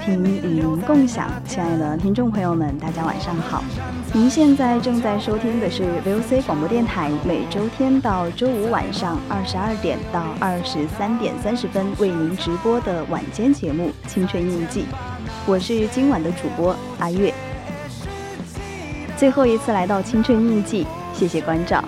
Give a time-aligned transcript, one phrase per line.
[0.00, 3.62] 频与您共享，亲爱的听众朋友们，大家晚上好。
[4.14, 14.80] 您现在正在收听的是 VOC 广播电台每周天到周五晚上二十二点到二十三点三十分为您直播的晚间节目《青春印记》，
[15.46, 17.32] 我是今晚的主播阿月。
[19.18, 20.84] 最后一次来到《青春印记》，
[21.18, 21.84] 谢谢关照。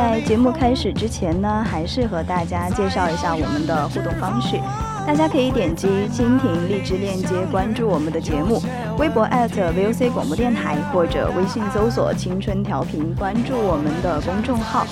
[0.00, 4.58] 在节目开始之前呢，还是和大家介绍一下我们的互动方式。
[5.06, 8.62] 大家可以点击蜻蜓荔枝链接关注我们的节目，
[8.96, 14.86] 微博 @VOC 广播电台或者微信搜索“青春调频”关注我们的公众号。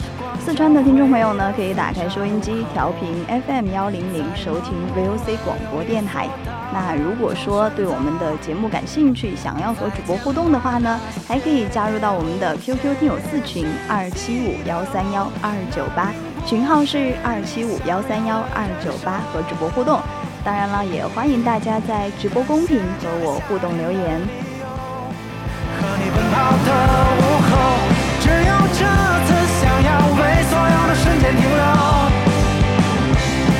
[0.44, 3.08] 四川的听众朋友呢，可以打开收音机调频
[3.46, 6.28] FM 幺零零收听 VOC 广播电台。
[6.71, 16.12] 那如果说对我们的节目感兴趣，想要和主播互动的话呢，还可以加入到我们的 QQ 听友四群二七五幺三幺二九八，
[16.47, 19.99] 群号是二七五幺三幺二九八，和主播互动。
[20.45, 24.21] 当然了，也欢迎大家在直播公屏和我互动留言。
[25.81, 26.69] 和你奔跑的
[27.17, 27.50] 午后，
[28.21, 28.85] 只有这
[29.25, 29.89] 次想要
[30.21, 31.65] 为所有的瞬间停留，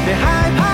[0.05, 0.68] 别害怕。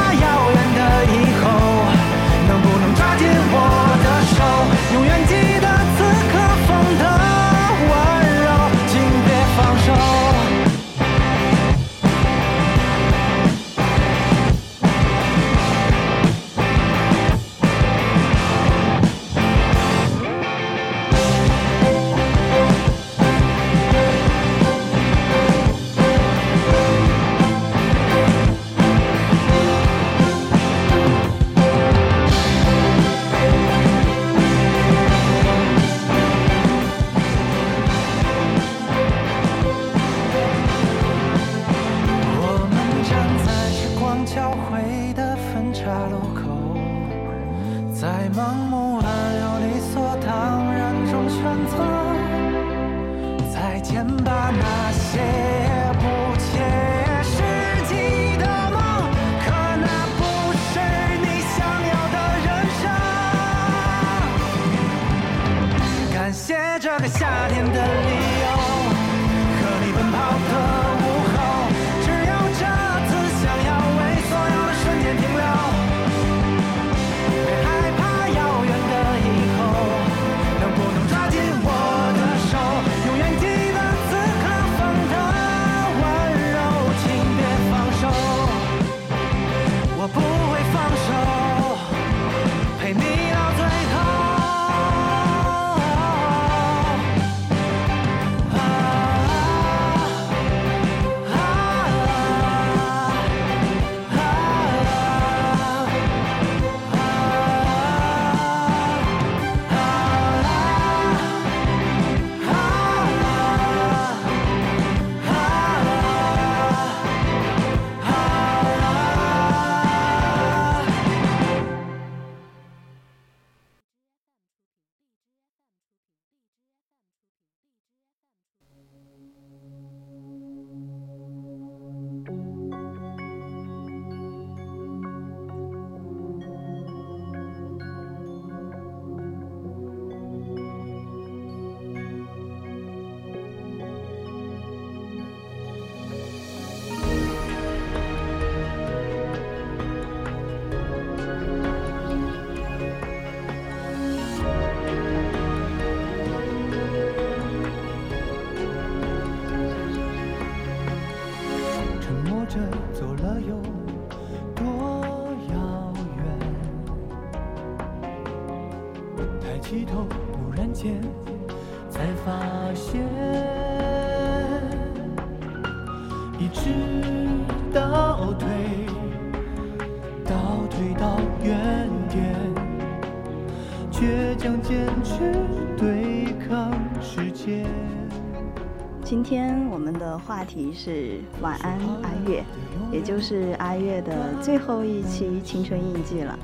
[190.55, 191.73] 题是晚安
[192.03, 192.45] 阿月，
[192.93, 196.39] 也就是阿月的最后一期青春印记了。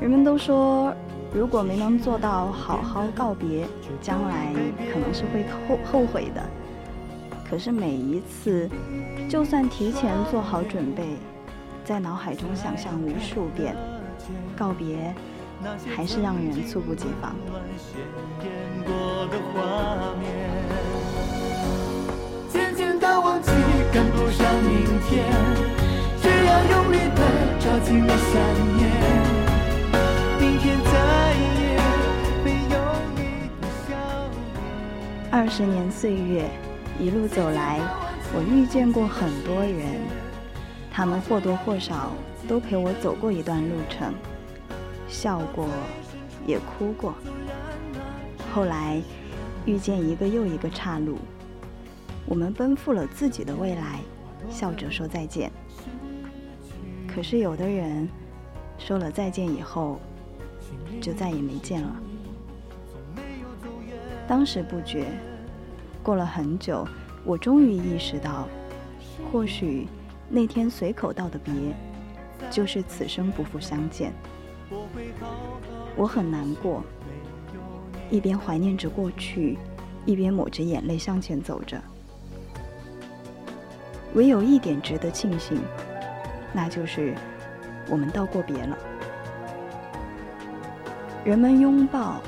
[0.00, 0.92] 人们都说，
[1.32, 3.68] 如果没能做到好好告别，
[4.00, 4.52] 将来
[4.92, 6.42] 可能是会后后悔的。
[7.48, 8.68] 可是每一次，
[9.28, 11.04] 就算提前做好准备，
[11.84, 13.76] 在脑海中想象无数遍
[14.56, 15.14] 告别，
[15.94, 17.32] 还是让人猝不及防。
[23.08, 23.50] 忘记
[23.92, 25.24] 赶不上明天，
[26.20, 27.20] 只要用力的
[27.60, 28.32] 抓紧了想
[28.76, 28.80] 念。
[30.40, 31.78] 明天再也
[32.44, 32.76] 没有
[33.14, 33.94] 你的笑
[34.30, 35.30] 脸。
[35.30, 36.48] 二十年岁月，
[36.98, 37.80] 一路走来，
[38.34, 40.00] 我遇见过很多人，
[40.90, 42.12] 他们或多或少
[42.48, 44.12] 都陪我走过一段路程，
[45.08, 45.68] 笑过，
[46.46, 47.14] 也哭过。
[48.54, 49.00] 后来，
[49.64, 51.18] 遇见一个又一个岔路。
[52.26, 54.00] 我们奔赴了自己的未来，
[54.50, 55.50] 笑着说再见。
[57.06, 58.08] 可是有的人
[58.78, 60.00] 说了再见以后，
[61.00, 61.96] 就再也没见了。
[64.26, 65.06] 当时不觉，
[66.02, 66.86] 过了很久，
[67.24, 68.48] 我终于意识到，
[69.30, 69.86] 或许
[70.28, 71.52] 那天随口道的别，
[72.50, 74.12] 就是此生不复相见。
[75.94, 76.82] 我很难过，
[78.10, 79.58] 一边怀念着过去，
[80.06, 81.80] 一边抹着眼泪向前走着。
[84.14, 85.60] 唯有一点值得庆幸，
[86.52, 87.14] 那就是
[87.88, 88.78] 我们道过别了。
[91.24, 92.20] 人们拥抱，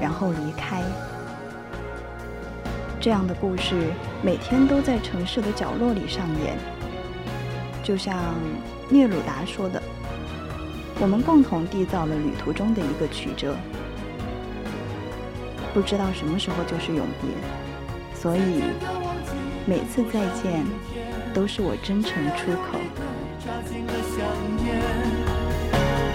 [0.00, 0.82] 然后离开。
[3.00, 3.74] 这样的故事
[4.22, 6.56] 每天都在城市的角落里上演。
[7.82, 8.16] 就像
[8.88, 9.82] 聂鲁达说的
[11.00, 13.56] ：“我们共同缔造了旅途中的一个曲折，
[15.72, 17.30] 不知道什么时候就是永别，
[18.14, 18.62] 所以
[19.66, 20.64] 每次再见。”
[21.34, 22.78] 都是我真诚出口。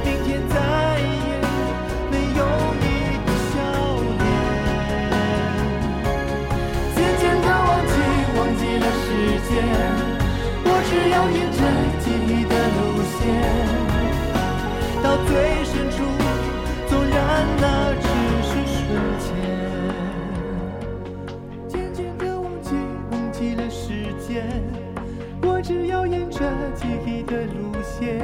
[0.04, 0.56] 明天再
[1.00, 1.30] 也
[2.12, 2.42] 没有
[2.80, 2.86] 你
[3.26, 3.54] 的笑
[4.20, 4.26] 脸，
[6.96, 7.92] 渐渐的忘记，
[8.38, 9.06] 忘记了时
[9.50, 9.52] 间。
[10.64, 11.60] 我只要沿着
[12.00, 12.80] 记忆的路
[13.18, 13.20] 线，
[15.02, 15.30] 到最
[15.66, 15.96] 深处，
[16.88, 17.16] 纵然
[17.60, 17.66] 那
[26.40, 28.20] 这记忆的路线，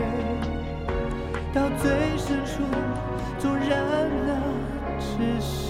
[1.51, 2.61] 到最深处，
[3.39, 4.37] 纵然了
[4.99, 5.62] 只是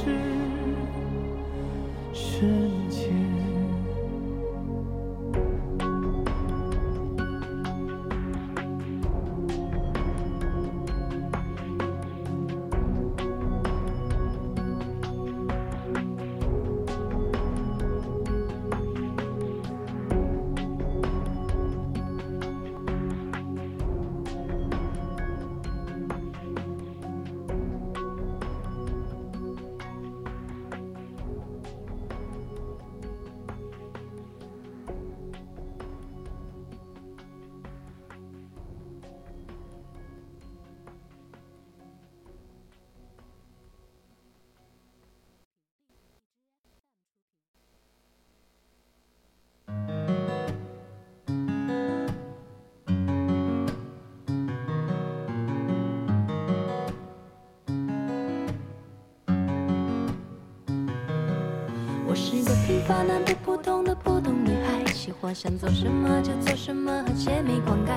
[63.84, 67.92] 的普通女孩，喜欢想做什么就做什么，和姐妹灌溉。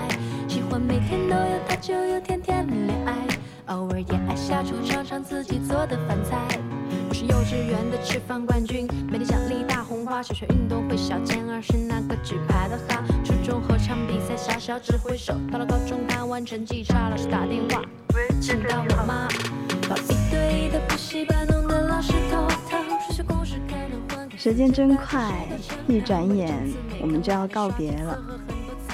[0.49, 3.14] 喜欢每天都有他就有甜甜的恋爱，
[3.66, 6.37] 偶尔也爱下厨尝尝自己做的饭菜。
[7.09, 10.23] 我是幼稚园的吃饭冠军，每天奖励大红花。
[10.23, 13.05] 小学运动会小健儿是那个举牌的哈。
[13.25, 17.83] 初中合唱比赛小小指挥手，到了高中答完成绩差，老师打电话
[18.40, 19.28] 请到我妈，
[19.88, 21.47] 报一对一的补习班，
[24.47, 25.45] 时间真快，
[25.88, 26.55] 一转眼
[27.03, 28.17] 我们就要告别了。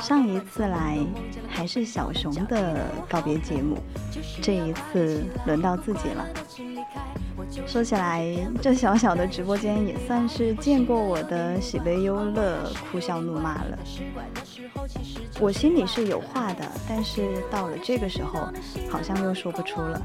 [0.00, 0.98] 上一次来
[1.46, 3.76] 还是小熊的告别节目，
[4.40, 6.26] 这一次轮到自己了。
[7.66, 13.78] 说起来，这小小的直播间也算是见过我的喜悲忧乐、哭笑怒骂了。
[15.38, 18.48] 我心里是有话的，但是到了这个时候，
[18.88, 20.00] 好像又说不出了。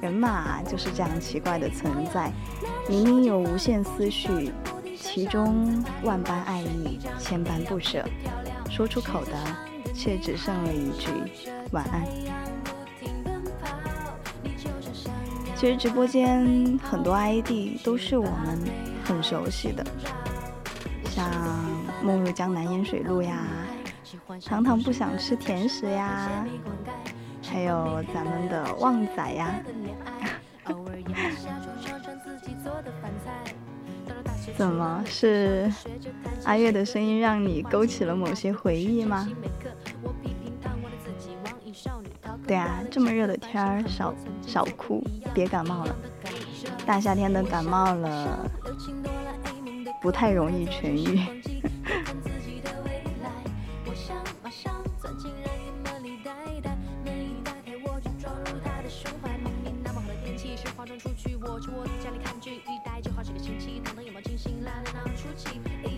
[0.00, 2.30] 人嘛，就是这样奇怪的存在，
[2.88, 4.52] 明明有无限思绪，
[4.98, 8.04] 其中万般爱意，千般不舍，
[8.70, 9.32] 说出口的
[9.94, 11.08] 却只剩了一句
[11.70, 12.04] 晚安。
[15.56, 18.58] 其实直播间很多 ID 都是我们
[19.04, 19.86] 很熟悉的，
[21.08, 21.30] 像
[22.02, 23.46] 梦入江南烟水路呀，
[24.44, 26.44] 糖糖不想吃甜食呀，
[27.48, 29.54] 还有咱们的旺仔呀。
[34.62, 35.68] 怎么是
[36.44, 39.28] 阿月的声音让你勾起了某些回忆吗？
[42.46, 44.14] 对啊，这么热的天儿，少
[44.46, 45.02] 少哭，
[45.34, 45.96] 别感冒了。
[46.86, 48.48] 大夏天的感冒了，
[50.00, 51.18] 不太容易痊愈。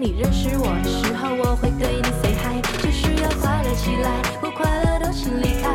[0.00, 5.68] 你认识我的时候，我会对你 say hi，就是要快乐起来，不快乐都请离开。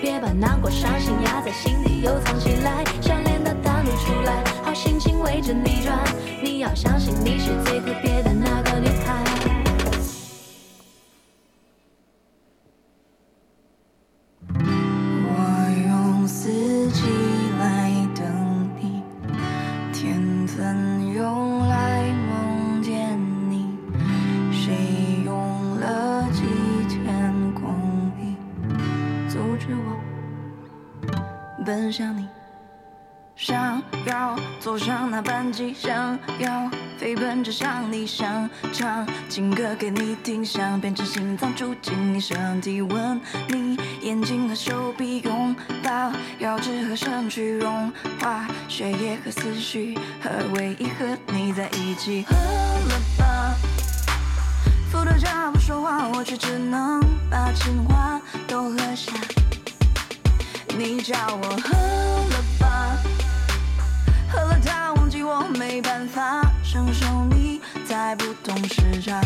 [0.00, 5.98] 别把难过、伤心压在心底，又藏起来，想念的单独出来，好心情围着你转。
[6.40, 8.86] 你要相信，你是最特别的那个女
[36.38, 38.48] 要飞奔着向你，想。
[38.72, 52.24] 唱情歌给你听，想变成心脏住进你身体，吻你眼睛和手臂，拥抱腰肢和身躯，融化血液和思绪，和唯一和你在一起。
[52.28, 53.54] 喝了吧，
[54.90, 57.00] 伏特加不说话，我却只能
[57.30, 59.12] 把情话都喝下。
[60.76, 62.44] 你叫我喝了，
[64.32, 69.20] 喝了它忘记我没办法承受你在不同时差。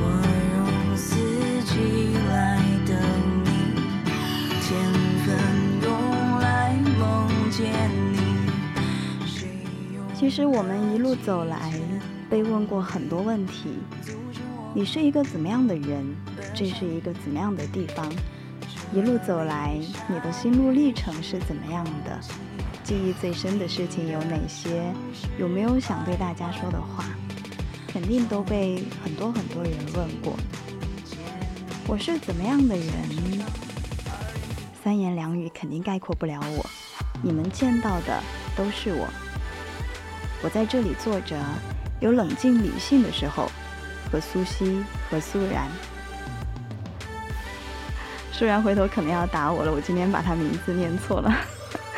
[0.00, 0.06] 我
[0.54, 1.16] 用四
[1.64, 2.96] 季来等
[3.44, 3.50] 你，
[4.62, 4.70] 天
[5.26, 5.34] 分
[5.82, 8.14] 用来梦见你。
[10.14, 11.72] 其实我们一路走来，
[12.30, 13.80] 被问过很多问题：
[14.72, 16.14] 你是一个怎么样的人？
[16.54, 18.06] 这是一个怎么样的地方？
[18.94, 22.16] 一路走来，你的心路历程是怎么样的？
[22.84, 24.84] 记忆最深的事情有哪些？
[25.36, 27.04] 有没有想对大家说的话？
[27.88, 30.34] 肯定都被很多很多人问过。
[31.88, 32.86] 我是怎么样的人？
[34.84, 36.64] 三言两语肯定概括不了我。
[37.20, 38.22] 你们见到的
[38.56, 39.08] 都是我。
[40.40, 41.36] 我在这里坐着，
[41.98, 43.50] 有冷静理性的时候，
[44.12, 45.68] 和苏西和苏然。
[48.36, 51.32] 虽然回头可能要打我了，我今天把他名字念错了。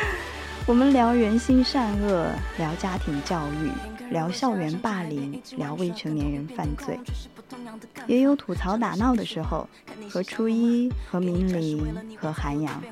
[0.68, 2.28] 我们聊人心善恶，
[2.58, 3.72] 聊家庭教育，
[4.10, 7.00] 聊校园霸凌，聊未成年人犯罪，
[8.06, 9.66] 也有吐槽打闹的时候，
[10.10, 12.82] 和初一，和明玲，和韩阳。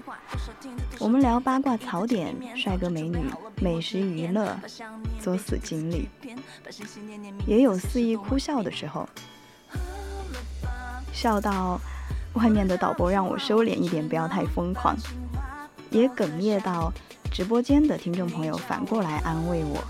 [0.99, 3.27] 我们聊八卦槽点，帅哥美女，
[3.61, 4.59] 美食娱乐，
[5.21, 6.09] 作死经历，
[7.47, 9.07] 也有肆意哭笑的时候，
[11.13, 11.79] 笑到。
[12.35, 14.97] 外面的导播让我收敛一点，不要太疯狂，
[15.91, 16.93] 也哽咽到
[17.31, 19.83] 直播间的听众朋友反过来安慰我。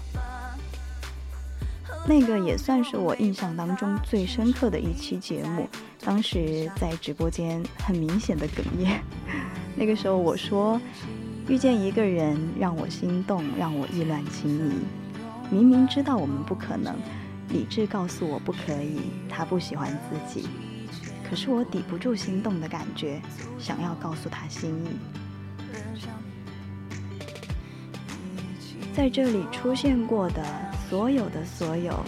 [2.07, 5.67] 那个也算是我印象当中最深刻的一期节目，
[6.05, 9.03] 当时在直播间很明显的哽咽。
[9.75, 10.79] 那个时候我说，
[11.49, 14.75] 遇见一个人让我心动，让我意乱情迷，
[15.51, 16.95] 明明知道我们不可能，
[17.49, 20.47] 理智告诉我不可以，他不喜欢自己。
[21.29, 23.21] 可是我抵不住心动的感觉，
[23.59, 24.89] 想要告诉他心意。
[28.95, 30.45] 在这里出现过的
[30.89, 32.05] 所有的所有，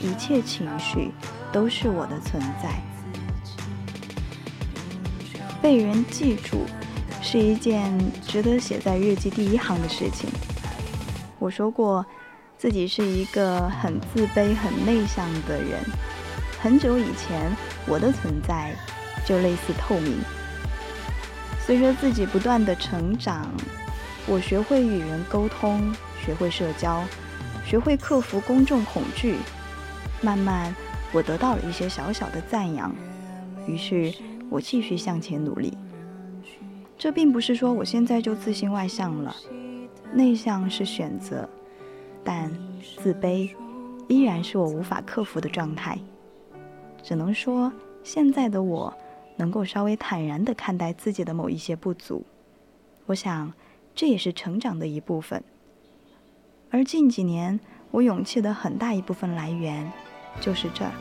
[0.00, 1.10] 一切情绪
[1.50, 2.82] 都是我的存在。
[5.62, 6.66] 被人记住
[7.22, 10.28] 是一件值得写在日记第一行的事情。
[11.38, 12.04] 我说过，
[12.58, 15.80] 自己是一个很自卑、很内向的人。
[16.60, 17.50] 很久以前，
[17.90, 18.72] 我的存在
[19.26, 20.16] 就类似透明。
[21.58, 23.50] 随着自己不断的成长，
[24.26, 25.92] 我学会与人沟通。
[26.22, 27.02] 学会社交，
[27.64, 29.36] 学会克服公众恐惧，
[30.20, 30.76] 慢慢，
[31.12, 32.94] 我得到了一些小小的赞扬，
[33.66, 34.12] 于是
[34.50, 35.78] 我继续向前努力。
[36.98, 39.34] 这并不是说我现在就自信外向了，
[40.12, 41.48] 内向是选择，
[42.22, 42.52] 但
[43.02, 43.48] 自卑
[44.06, 45.98] 依然是我无法克服的状态。
[47.02, 48.94] 只能说，现在的我
[49.36, 52.24] 能够稍微坦然的看待自己的某一些不足，
[53.06, 53.52] 我想
[53.94, 55.42] 这也是成长的一部分。
[56.70, 57.58] 而近几年，
[57.90, 59.90] 我勇气的很大一部分来源，
[60.40, 60.92] 就是这儿，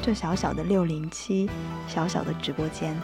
[0.00, 1.50] 这小小的六零七，
[1.88, 2.96] 小小的直播间，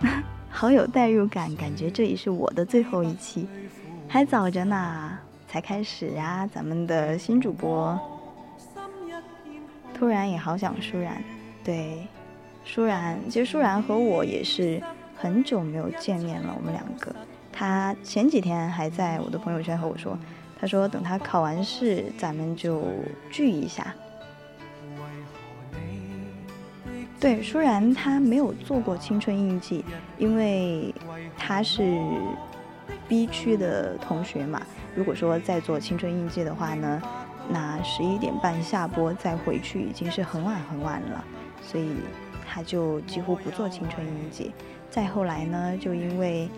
[0.48, 3.48] 好有代入感，感觉这也是我的最后一期，
[4.06, 5.18] 还早着呢，
[5.52, 8.00] 才开始呀，咱们的新主播，
[9.92, 11.22] 突然也好想舒然，
[11.62, 12.06] 对，
[12.64, 14.82] 舒然，其实舒然和我也是。
[15.14, 17.14] 很久没有见面了，我们两个。
[17.52, 20.18] 他前几天还在我的朋友圈和我说，
[20.58, 22.82] 他说等他考完试，咱们就
[23.30, 23.94] 聚一下。
[27.20, 29.84] 对，舒然他没有做过青春印记，
[30.18, 30.92] 因为
[31.38, 32.00] 他是
[33.06, 34.60] B 区的同学嘛。
[34.94, 37.02] 如果说再做青春印记的话呢，
[37.48, 41.24] 那十一点半下播再回去已经是很晚很晚了，
[41.62, 41.96] 所以
[42.46, 44.52] 他就几乎不做青春印记。
[44.90, 46.48] 再后来呢，就因为，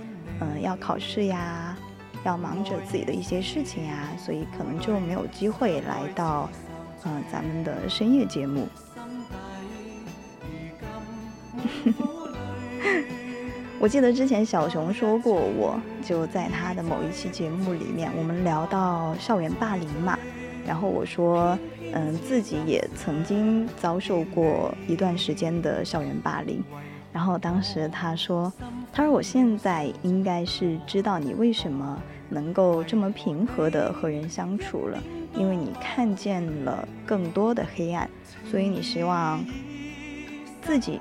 [0.41, 1.77] 嗯，要考试呀，
[2.25, 6.51] 要忙着自己的一些事情呀，所以可能就没有机会来到，
[7.05, 8.67] 嗯，咱们的深夜节目。
[13.85, 20.19] 我记得之前小熊说过，我就在他的某一期节目里面，我们聊到校园霸凌嘛，
[20.67, 21.59] 然后我说，
[21.93, 26.65] 嗯，自己也曾经遭受过一段时间的校园霸凌。
[27.13, 28.51] 然后当时他说
[28.91, 34.99] ：“他说我现在应该是知道你为什么能够这么平和的和人相处了，
[35.37, 38.09] 因为你看见了更多的黑暗，
[38.51, 39.45] 所以你希望
[40.63, 41.01] 自己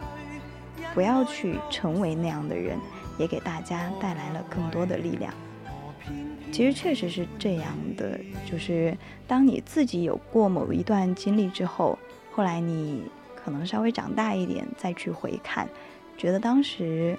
[0.94, 2.78] 不要去成为那样的人，
[3.18, 5.34] 也给大家带来了更多的力量。
[6.52, 8.96] 其实确实是这样的，就是
[9.28, 11.98] 当你自己有过某一段经历之后，
[12.32, 13.04] 后来你
[13.36, 15.68] 可能稍微长大一点再去回看。”
[16.16, 17.18] 觉得当时，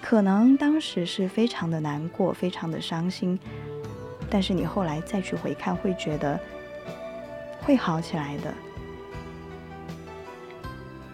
[0.00, 3.36] 可能当时是非常的难过，非常的伤心，
[4.30, 6.38] 但是你后来再去回看，会觉得
[7.62, 8.54] 会好起来的，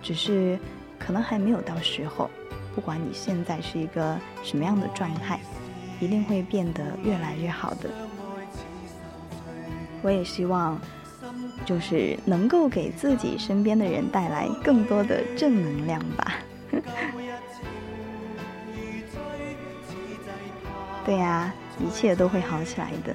[0.03, 0.59] 只是
[1.05, 2.31] 可能还没有到时候。
[2.75, 5.39] 不管你现在是一个什么样的状态，
[6.01, 7.91] 一定会变得越来越好的。
[10.01, 10.81] 我也希望，
[11.67, 16.33] 就是能够给自己身边的人带来更多的正能量吧。
[21.05, 23.15] 对呀，一切都会好起来的。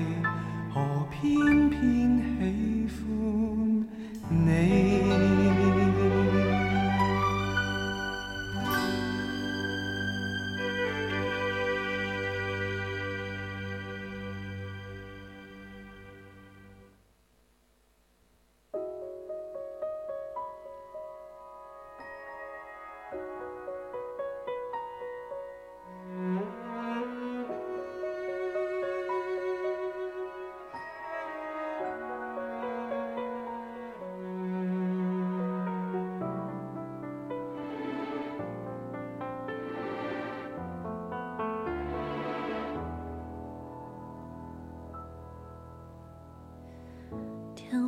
[1.21, 3.85] 偏偏喜欢
[4.29, 5.30] 你。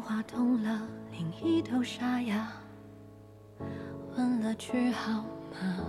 [0.04, 2.50] 话通了另一头沙哑，
[4.18, 5.80] 问了句好吗？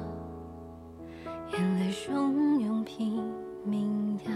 [1.53, 3.25] 眼泪汹涌拼
[3.65, 4.33] 命压，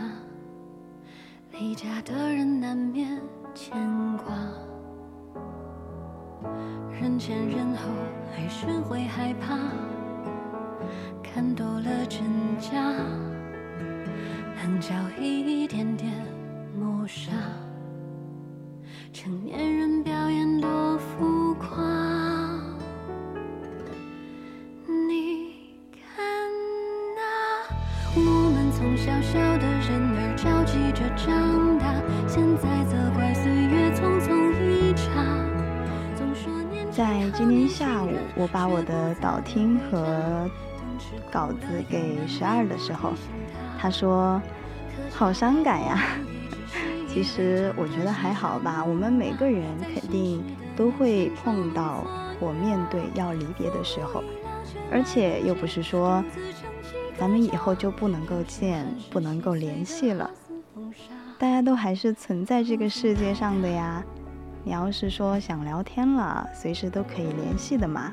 [1.52, 3.20] 离家的人难免
[3.54, 3.72] 牵
[4.16, 4.26] 挂，
[6.92, 7.82] 人前人后
[8.34, 9.56] 还是会害怕，
[39.48, 40.48] 听和
[41.32, 43.14] 稿子给十二的时候，
[43.80, 44.40] 他说
[45.11, 45.98] ：“好伤感呀。
[47.08, 50.44] ”其实我觉得还好吧，我们每个人肯定
[50.76, 52.04] 都会碰到
[52.38, 54.22] 或面对要离别的时候，
[54.92, 56.22] 而且又不是说
[57.18, 60.30] 咱们以后就不能够见、不能够联系了，
[61.38, 64.04] 大家都还是存在这个世界上的呀。
[64.62, 68.12] 你要是说想聊天了，随时都可以联系的嘛。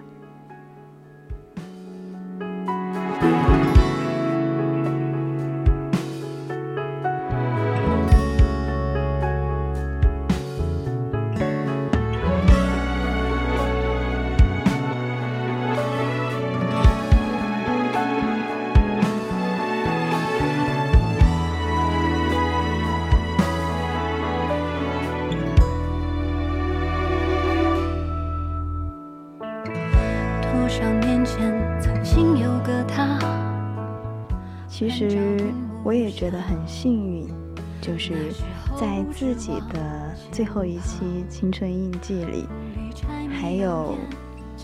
[36.25, 37.27] 觉得很幸运，
[37.79, 38.33] 就是
[38.75, 42.47] 在自己的最后一期青春印记里，
[43.39, 43.95] 还有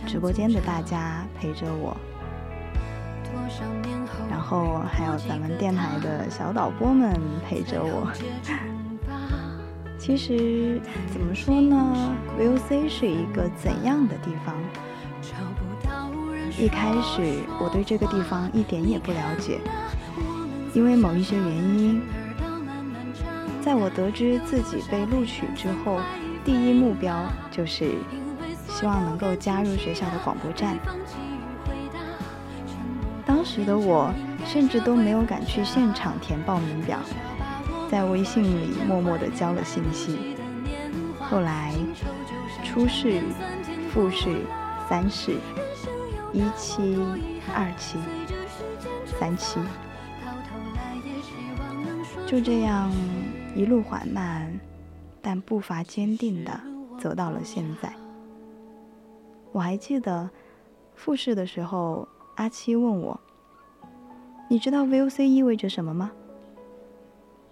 [0.08, 1.96] 直播间的大家陪着我，
[4.28, 7.16] 然后还有咱们电台的小导播们
[7.48, 8.12] 陪着我。
[10.00, 10.82] 其实
[11.14, 14.56] 怎么说呢？VOC 是一个怎样的地方？
[16.58, 19.62] 一开始我对这个地方一点也不了解，
[20.74, 22.02] 因为某一些原因，
[23.62, 26.00] 在我得知自己被录取之后，
[26.46, 27.92] 第一目标就是
[28.70, 30.78] 希望能够加入学校的广播站。
[33.26, 34.14] 当时的我
[34.46, 37.00] 甚至都没有敢去现场填报名表，
[37.90, 40.38] 在微信里默默地交了信息。
[41.20, 41.74] 后来
[42.64, 43.22] 初试、
[43.92, 44.38] 复试、
[44.88, 45.36] 三试，
[46.32, 46.98] 一期、
[47.54, 47.98] 二期、
[49.20, 49.60] 三期，
[52.32, 52.90] 就这样
[53.58, 54.58] 一路缓慢，
[55.22, 56.62] 但步伐坚定地
[56.98, 57.94] 走到了现在。
[59.52, 60.30] 我还记得
[60.96, 63.20] 复试的时候，阿七问我
[64.48, 66.10] ：“你知道 VOC 意味着什么吗？”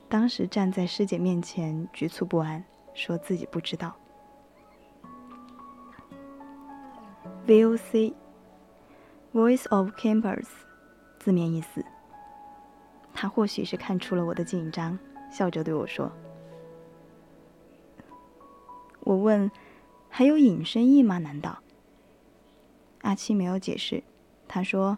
[0.08, 2.64] 当时站在师姐面前，局促不安，
[2.94, 3.94] 说自己不知道。
[7.46, 8.16] VOC，Voice
[9.72, 10.48] of Campus，
[11.20, 11.84] 字面意思。
[13.22, 14.98] 他或许是看出了我的紧张，
[15.30, 16.10] 笑着对我说
[19.04, 19.52] ：“我问，
[20.08, 21.18] 还有引申义吗？
[21.18, 21.60] 难道？”
[23.04, 24.02] 阿七没有解释，
[24.48, 24.98] 他说：“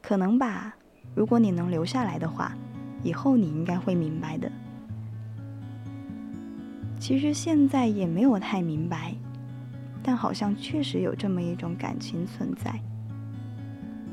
[0.00, 0.76] 可能吧。
[1.16, 2.56] 如果你能留下来的话，
[3.02, 4.48] 以后你应该会明白的。”
[7.00, 9.12] 其实现在也没有太明白，
[10.04, 12.80] 但好像确实有这么一种感情存在。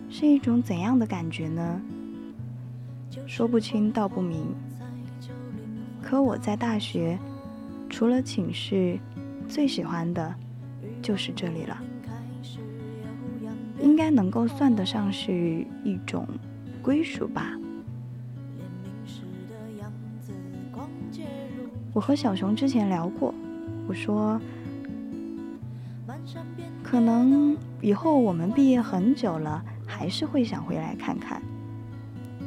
[0.09, 1.79] 是一种怎样的感觉呢？
[3.25, 4.53] 说不清道不明。
[6.01, 7.17] 可我在大学，
[7.89, 8.99] 除了寝室，
[9.47, 10.33] 最喜欢的
[11.01, 11.77] 就是这里了。
[13.81, 16.27] 应该能够算得上是一种
[16.81, 17.51] 归属吧。
[21.93, 23.33] 我和小熊之前聊过，
[23.87, 24.39] 我说，
[26.81, 31.41] 可能以后我们毕业很久了，还是会想回来看看。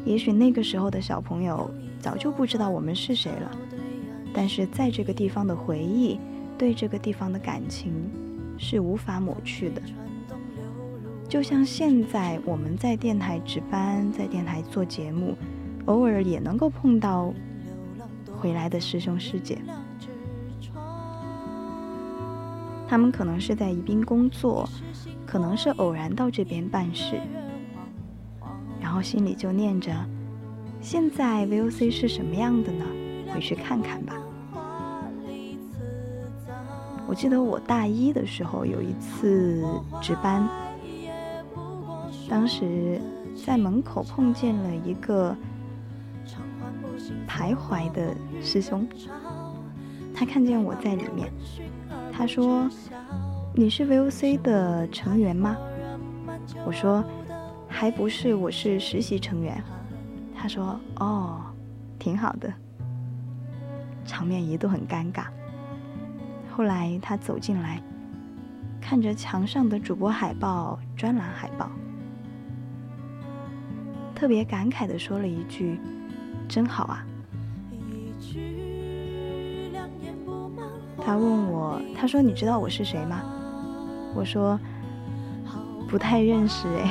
[0.07, 3.51] 也许那个时候的小朋友早就不知道我们是谁了，
[4.33, 6.19] 但是在这个地方的回忆，
[6.57, 7.93] 对这个地方的感情，
[8.57, 9.83] 是无法抹去的。
[11.29, 15.37] 就像现在我们在电台值班，在电台做节目，
[15.87, 17.35] 偶尔也能够碰到
[18.37, 19.59] 回来的师兄师姐，
[22.87, 24.69] 他们可能是在宜宾工作，
[25.27, 27.21] 可能是偶然到这边办事，
[28.97, 29.93] 后心里就念着：
[30.81, 32.85] 现在 VOC 是什么样的呢？
[33.35, 34.15] 回去看看吧。
[37.07, 39.63] 我记得我大一的时候有一次
[40.01, 40.49] 值班，
[42.27, 42.99] 当时
[43.45, 45.37] 在门口碰见了一个
[47.29, 48.89] 徘徊的师兄，
[50.15, 51.31] 他看见我在里面，
[52.11, 52.67] 他说
[53.55, 55.55] ：“你是 VOC 的成员吗？”
[56.65, 57.05] 我说
[57.79, 59.63] ：“还不是，我是实习成员。”
[60.35, 61.43] 他说：“哦，
[61.99, 62.51] 挺好的。”
[64.07, 65.25] 场面一度很尴尬。
[66.51, 67.83] 后来他走进来，
[68.81, 71.71] 看着墙上的主播海报、专栏海报，
[74.15, 75.79] 特别感慨的说了一句
[76.49, 77.05] ：“真好啊。”
[81.05, 83.21] 他问我，他说：“你知道我是谁吗？”
[84.17, 84.59] 我说
[85.87, 86.91] ：“不太认识哎。”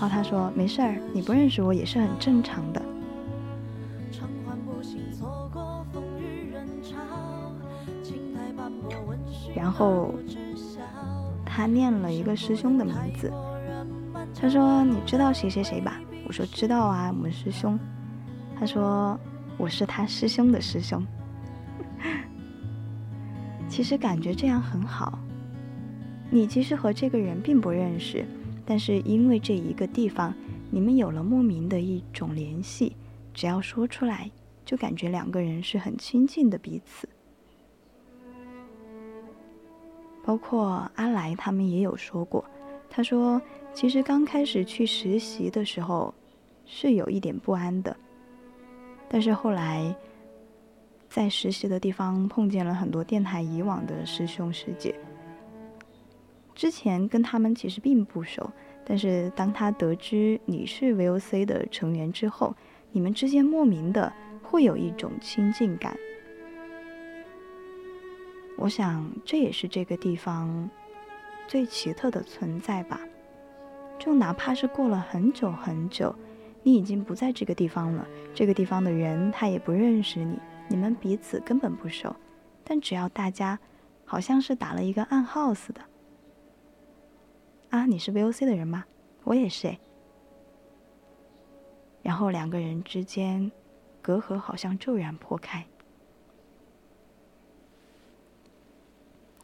[0.00, 2.80] 然后他说：“没事儿，你不认识我也是很正常的。”
[9.56, 10.14] 然后
[11.44, 13.32] 他念了一个师兄的名字，
[14.40, 17.76] 他说：“你知道谁谁谁吧？”我说：“知道啊，我们师兄。”
[18.56, 19.18] 他说
[19.58, 21.04] ：“我是他师兄的师兄。
[23.68, 25.18] ”其实感觉这样很好。
[26.30, 28.24] 你其实和这个人并不认识，
[28.70, 30.34] 但是因为这一个地方，
[30.70, 32.94] 你们有了莫名的一种联系，
[33.32, 34.30] 只要说出来，
[34.62, 37.08] 就感觉两个人是很亲近的彼此。
[40.22, 42.44] 包括阿来他们也有说过，
[42.90, 43.40] 他说
[43.72, 46.12] 其实刚开始去实习的时候
[46.66, 47.96] 是有一点不安的，
[49.08, 49.96] 但是后来
[51.08, 54.94] 在实习的地方碰见了很多电台以往的师兄师姐，
[56.58, 58.50] 之前跟他们其实并不熟，
[58.84, 62.52] 但是当他得知你是 VOC 的成员之后，
[62.90, 65.96] 你们之间莫名的会有一种亲近感。
[68.56, 70.68] 我想，这也是这个地方
[71.46, 73.00] 最奇特的存在吧。
[73.96, 76.12] 就哪怕是过了很久很久，
[76.64, 82.16] 你已经不在这个地方了，这个地方的人他也不认识你，你们彼此根本不熟。
[82.64, 83.56] 但只要大家
[84.04, 85.80] 好像是打了一个暗号似的，
[87.70, 88.84] 啊，你是 VOC 的人吗？
[89.24, 89.76] 我也是。
[92.02, 93.52] 然后两个人之间
[94.00, 95.66] 隔阂好像骤然破开。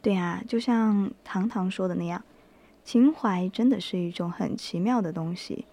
[0.01, 2.23] 对啊，就像糖糖说的那样，
[2.83, 5.65] 情怀真的是一种很奇妙的东西，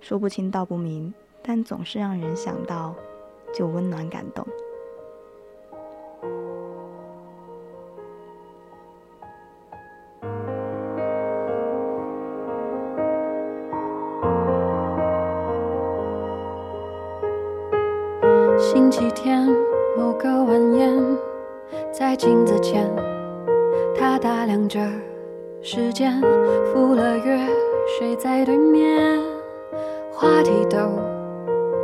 [0.00, 2.94] 说不清道不明，但总是让人想到
[3.54, 4.44] 就温暖感动。
[25.74, 26.20] 时间，
[26.66, 27.48] 赴了约，
[27.98, 29.18] 谁在对面，
[30.12, 30.76] 话题都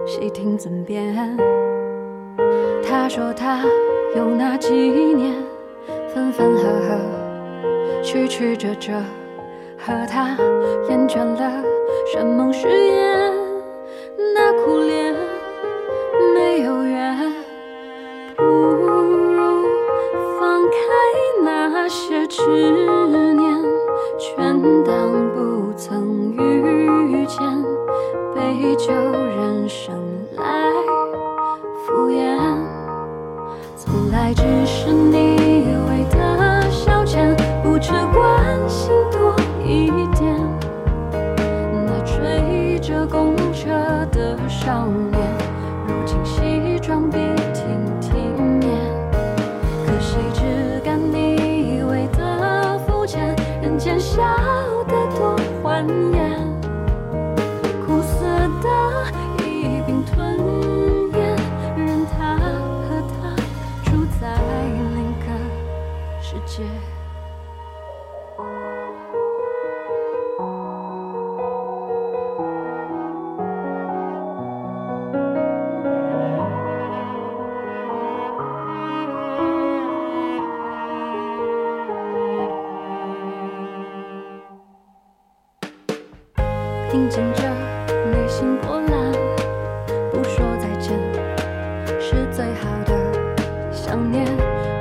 [0.06, 1.16] 细听尊便。
[2.86, 3.64] 他说他
[4.14, 5.34] 有那几年，
[6.12, 8.92] 分分合合，曲曲折折，
[9.78, 10.36] 和他
[10.90, 11.50] 厌倦了
[12.12, 13.07] 山盟誓言，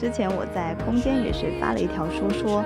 [0.00, 2.64] 之前我在空间也是发了一条说说，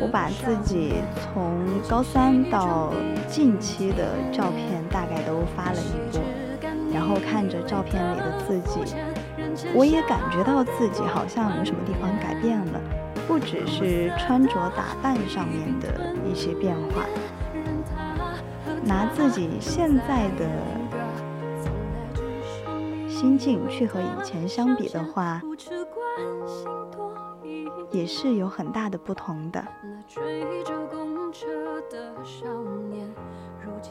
[0.00, 1.52] 我把自己从
[1.88, 2.92] 高三到
[3.26, 6.22] 近期的照片大概都发了一波，
[6.94, 8.94] 然后看着照片里的自己，
[9.74, 12.80] 我也感觉到自己好像有什么地方改变了，
[13.26, 17.02] 不只是穿着打扮上面的一些变化。
[18.84, 20.46] 拿自己现在的
[23.18, 25.40] 心境去和以前相比的话，
[27.90, 29.64] 也是有很大的不同的。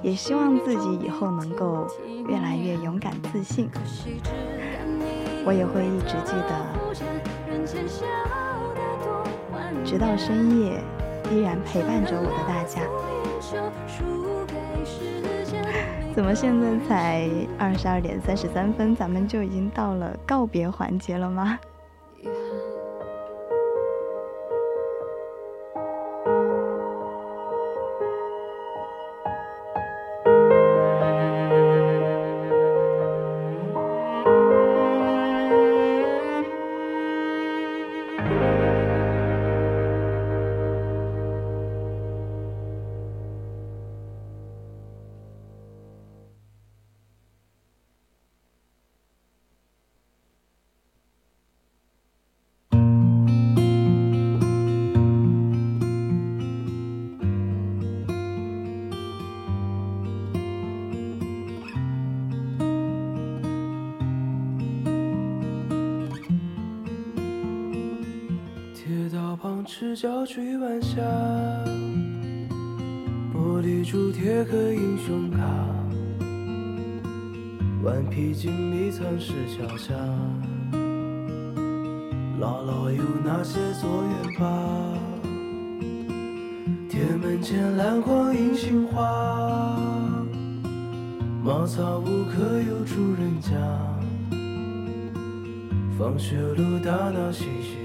[0.04, 1.88] 也希望自己以后能够
[2.28, 3.68] 越来越勇敢自信。
[5.44, 6.54] 我也会一直记得，
[9.84, 10.84] 直到深夜
[11.32, 12.84] 依然陪伴着我的大家。
[16.16, 21.60] 怎么现在才二十二点三十三分，咱们就已经到了告别环节了吗？
[70.06, 71.02] 赤脚追晚霞，
[73.34, 75.40] 玻璃珠贴个英雄卡，
[77.84, 79.96] 顽皮筋迷藏石桥下，
[82.40, 84.48] 姥姥有那些作业本，
[86.88, 89.76] 铁门前篮筐银杏花，
[91.44, 93.50] 茅草屋可有住人家，
[95.98, 97.85] 放学路打闹嘻嘻。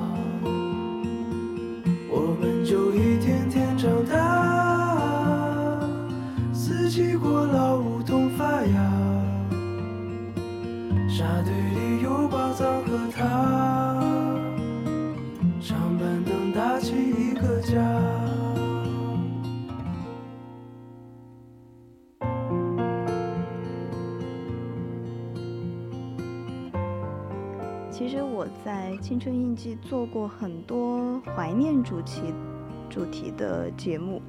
[29.51, 32.21] 印记做过很多怀念主题
[32.89, 34.21] 主题的节目。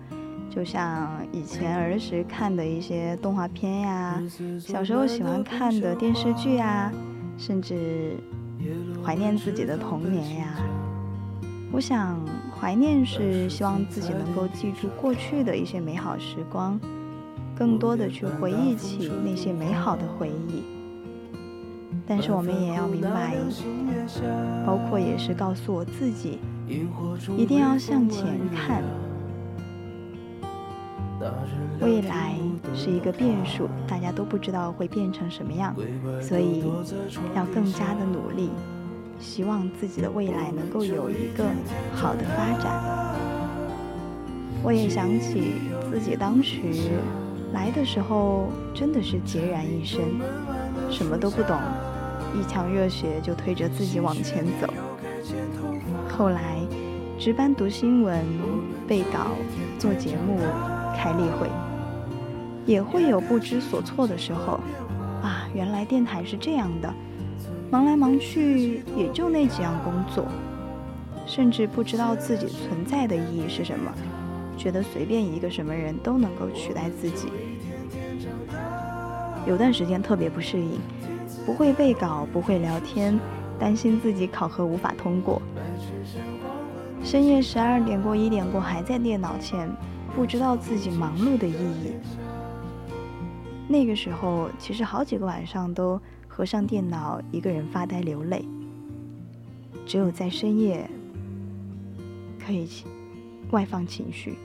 [0.50, 4.20] 就像以前儿时看的一些动画片呀，
[4.58, 6.92] 小时候喜欢看的电视剧呀，
[7.38, 8.16] 甚至
[9.02, 10.56] 怀念自己的童年呀。
[11.70, 12.20] 我想
[12.60, 16.78] 怀念是希望自己能够记住过去的一些美好时光，
[17.56, 20.81] 更多的去回忆起那些美好的回忆。
[22.06, 23.36] 但是我们也要明白，
[24.66, 26.38] 包括也是告诉我自己，
[27.36, 28.82] 一定要向前看。
[31.80, 32.34] 未来
[32.74, 35.74] 是一个变数，大家都不知道会变成什么样，
[36.20, 36.64] 所以
[37.34, 38.50] 要更加的努力，
[39.20, 41.44] 希望自己的未来能够有一个
[41.94, 43.14] 好的发展。
[44.64, 45.54] 我也想起
[45.90, 46.60] 自己当时
[47.52, 50.00] 来的时候，真的是孑然一身，
[50.90, 51.56] 什么都不懂，
[52.34, 54.72] 一腔热血就推着自己往前走。
[56.08, 56.56] 后来
[57.18, 58.24] 值班读新闻、
[58.86, 59.28] 背稿、
[59.78, 60.38] 做节目。
[60.94, 61.48] 开例会，
[62.64, 64.60] 也会有不知所措的时候，
[65.20, 66.94] 啊，原来电台是这样的，
[67.72, 70.28] 忙来忙去也就那几样工作，
[71.26, 73.90] 甚至不知道自己存在的意义是什么，
[74.56, 77.26] 觉得随便一个什么人都能够取代自己。
[79.44, 80.78] 有段时间特别不适应，
[81.44, 83.18] 不会背稿，不会聊天，
[83.58, 85.40] 担心自己考核无法通过，
[87.02, 89.68] 深夜十二点过一点过还在电脑前。
[90.14, 91.94] 不知道自己忙碌的意义。
[93.66, 98.44] 那个时候，其实好几个晚上都合上电脑，一个人发呆流泪。
[99.86, 100.86] 只有在深夜，
[102.38, 102.68] 可以
[103.52, 104.36] 外放情绪。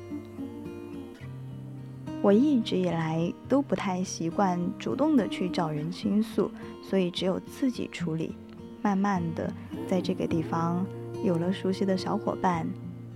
[2.27, 6.51] 我一直以来都不太习惯主动的去找人倾诉，
[6.83, 8.35] 所以只有自己处理。
[8.81, 9.49] 慢慢的，
[9.87, 10.85] 在这个地方
[11.23, 12.67] 有了熟悉的小伙伴，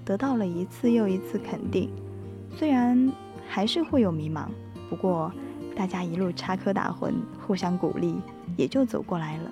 [0.05, 1.89] 得到了一次又一次肯定。
[2.55, 3.12] 虽然
[3.45, 4.45] 还是会有迷茫，
[4.89, 5.30] 不过
[5.76, 7.12] 大家一路插科打诨，
[7.45, 8.16] 互相鼓励，
[8.55, 9.51] 也就走过来了。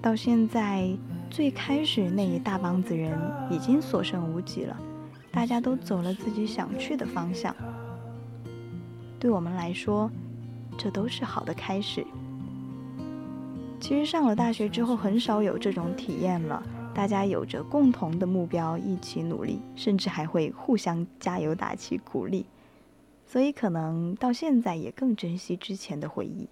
[0.00, 0.96] 到现在，
[1.28, 3.18] 最开始那一大帮子人
[3.50, 4.76] 已经所剩无几了。
[5.34, 7.54] 大家都走了自己想去的方向，
[9.18, 10.08] 对我们来说，
[10.78, 12.06] 这都是好的开始。
[13.80, 16.62] 其实上了大学之后，很少有这种体验了。
[16.94, 22.46] 大家有着共同的目标，一起努力，甚至还会互相加油打气、鼓励。
[23.26, 26.48] 所以可能到现在也更珍惜之前的回忆。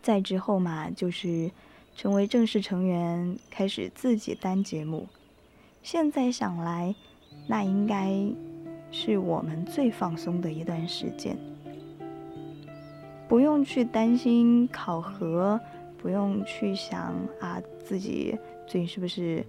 [0.00, 1.50] 再之后嘛，就是
[1.94, 5.06] 成为正式成员，开始自己单节目。
[5.84, 6.94] 现在想来，
[7.46, 8.10] 那应该
[8.90, 11.36] 是我们最放松的一段时间，
[13.28, 15.60] 不用去担心考核，
[15.98, 18.34] 不用去想啊自己
[18.66, 19.44] 最近是不是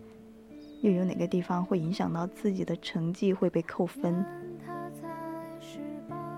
[0.81, 4.25] 又有哪个地方会影响到自己的成绩会被扣分，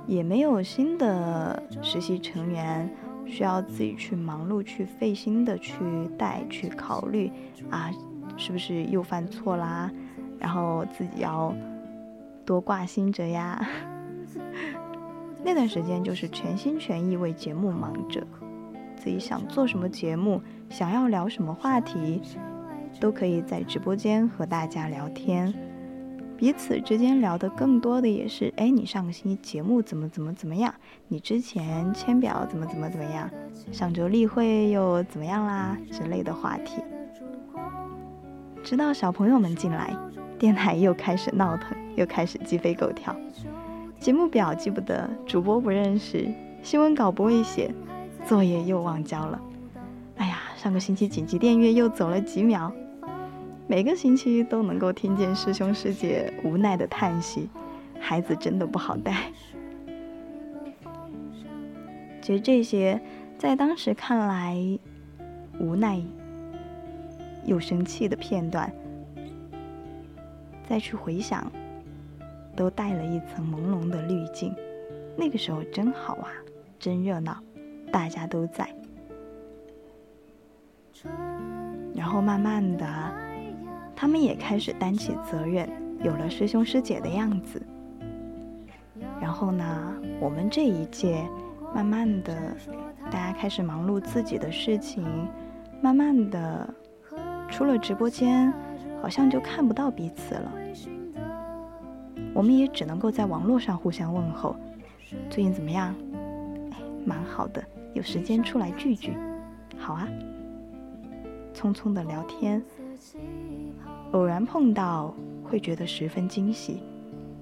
[0.05, 2.87] 也没有新的实习成员
[3.25, 5.83] 需要自己去忙碌、去费心的去
[6.19, 7.31] 带、去考虑
[7.71, 7.91] 啊。
[8.37, 9.91] 是不是又犯错啦？
[10.39, 11.53] 然后自己要
[12.45, 13.67] 多挂心着呀。
[15.43, 18.25] 那段时间就是全心全意为节目忙着，
[18.95, 22.21] 自己想做什么节目，想要聊什么话题，
[22.99, 25.53] 都可以在直播间和大家聊天。
[26.35, 30.73] 彼此之间聊的更多的也是，哎，你上个星期节目怎么怎么怎么样？
[31.07, 33.29] 你之前签表怎么怎么怎么样？
[33.71, 35.75] 上周例会又怎么样啦？
[35.91, 36.83] 之类的话题。
[38.67, 39.95] 直到小朋友们进来，
[40.37, 43.15] 电台又开始闹腾，又开始鸡飞狗跳。
[43.97, 46.29] 节目表记不得，主播不认识，
[46.61, 47.73] 新闻稿不会写，
[48.25, 49.41] 作业又忘交了。
[50.17, 52.69] 哎呀，上个星期紧急电乐又走了几秒。
[53.67, 57.47] 每个星期都能够听见师兄师姐无奈的叹息，
[58.01, 59.31] 孩子真的不好带。
[62.21, 62.99] 其实这些
[63.37, 64.57] 在当时看来
[65.57, 66.01] 无奈。
[67.47, 68.71] 又生气的片段，
[70.67, 71.49] 再去回想，
[72.55, 74.53] 都带了一层朦胧的滤镜。
[75.15, 76.27] 那个时候真好啊，
[76.77, 77.41] 真热闹，
[77.89, 78.69] 大家都在。
[81.95, 82.85] 然后慢慢的，
[83.95, 85.69] 他们也开始担起责任，
[86.03, 87.61] 有了师兄师姐的样子。
[89.21, 91.25] 然后呢，我们这一届，
[91.73, 92.35] 慢慢的，
[93.05, 95.05] 大家开始忙碌自己的事情，
[95.81, 96.73] 慢慢的。
[97.49, 98.53] 出了直播间，
[99.01, 100.51] 好像就看不到彼此了。
[102.33, 104.55] 我们也只能够在网络上互相问候，
[105.29, 105.95] 最近怎么样？
[106.71, 109.17] 哎，蛮好的，有时间出来聚聚，
[109.77, 110.07] 好啊。
[111.53, 112.61] 匆匆的聊天，
[114.11, 116.83] 偶然碰到会觉得十分惊喜。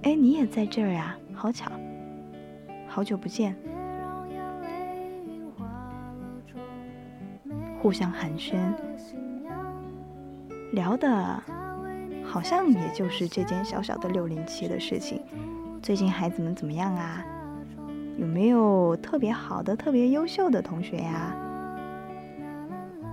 [0.04, 1.18] 哎，你也在这儿呀？
[1.34, 1.70] 好巧，
[2.88, 3.54] 好久不见。
[7.82, 8.56] 互相寒暄。
[10.72, 11.44] 聊的，
[12.24, 15.22] 好像也就是这件小小的六零七的事情。
[15.82, 17.26] 最近孩子们怎么样啊？
[18.18, 21.36] 有没有特别好的、特别优秀的同学呀？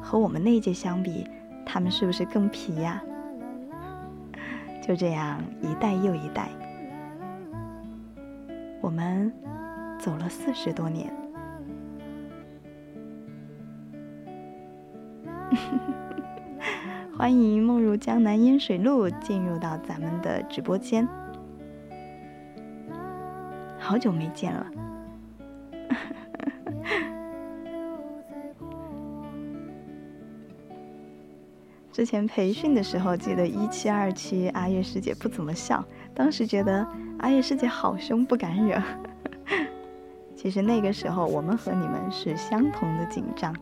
[0.01, 1.27] 和我们那一届相比，
[1.65, 3.03] 他们是不是更皮呀？
[4.83, 6.49] 就这样一代又一代，
[8.81, 9.33] 我们
[10.01, 11.13] 走了四十多年。
[17.17, 21.07] 欢迎梦入江南烟水路进入到咱们的直播间，
[23.79, 24.67] 好久没见了。
[31.93, 35.85] 之前培训的时候，记得一期二期阿月师姐不怎么笑，
[36.15, 36.87] 当时觉得
[37.19, 38.83] 阿月师姐好凶，不敢惹。
[40.35, 43.55] 其实那个时候，我们和你们是相同的紧张。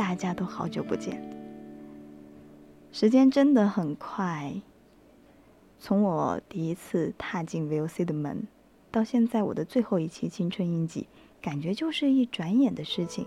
[0.00, 1.22] 大家都好久不见，
[2.90, 4.50] 时间真的很快。
[5.78, 8.48] 从我第一次踏进 VOC 的门，
[8.90, 11.06] 到现在我的最后一期青春印记，
[11.42, 13.26] 感觉就是一转眼的事情。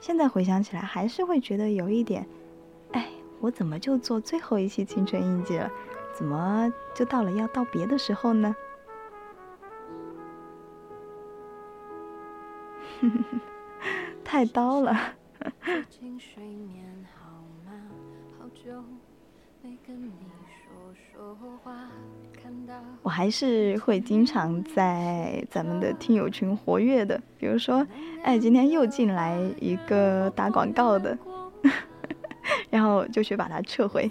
[0.00, 2.26] 现在回想起来，还是会觉得有一点，
[2.92, 5.70] 哎，我怎么就做最后一期青春印记了？
[6.14, 8.56] 怎么就到了要道别的时候呢？
[12.98, 13.40] 哼哼哼
[14.28, 14.94] 太刀了，
[23.02, 27.22] 我还是会经常在咱们的听友群活跃的。
[27.38, 27.86] 比如说，
[28.24, 31.16] 哎，今天又进来一个打广告的，
[32.68, 34.10] 然后就去把它撤回。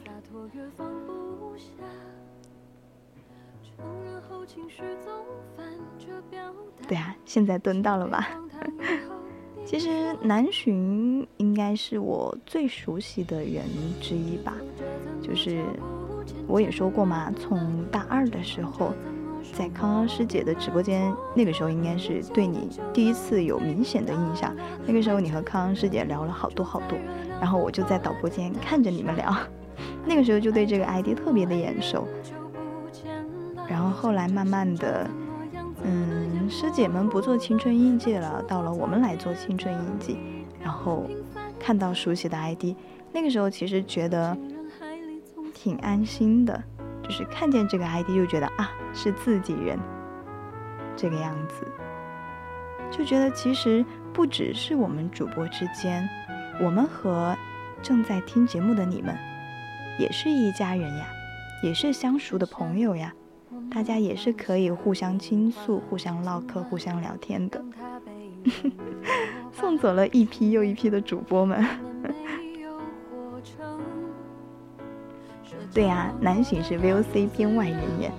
[6.88, 8.30] 对啊，现在蹲到了吧？
[9.66, 9.90] 其实
[10.22, 13.64] 南浔应该是我最熟悉的人
[14.00, 14.54] 之一吧，
[15.22, 15.64] 就是
[16.48, 18.94] 我也说过嘛，从大二的时候，
[19.58, 24.56] 在康康师姐的直播间，那个时候应该是对你第一次有明显的印象。
[24.86, 26.98] 那个时候你和康康师姐聊了好多好多，
[27.42, 29.36] 然后我就在导播间看着你们聊，
[30.06, 32.08] 那个时候就对这个 ID 特别的眼熟。
[33.68, 35.10] 然后后来慢慢的。
[35.88, 40.18] 嗯，师姐们不做青春印记了，到了我们来做青春印记，
[40.62, 41.04] 然后
[41.60, 42.76] 看到熟悉的 ID，
[43.12, 44.38] 那个时候其实觉得
[45.54, 46.64] 挺安心的，
[47.04, 49.80] 就是看见这个 ID 就觉得啊是自己人，
[50.96, 51.68] 这个样子，
[52.92, 56.08] 就觉得其实不只是我们主播之间，
[56.62, 57.36] 我们和
[57.82, 59.18] 正在听节目的你们
[60.00, 61.08] 也是一家人呀，
[61.64, 63.14] 也是相熟的朋友呀。
[63.70, 67.64] 大家也是可以互相倾诉、互相唠嗑、互相聊天的。
[69.52, 71.64] 送走了一批又一批的主播们。
[75.74, 78.12] 对呀、南巡是 VOC 编外人员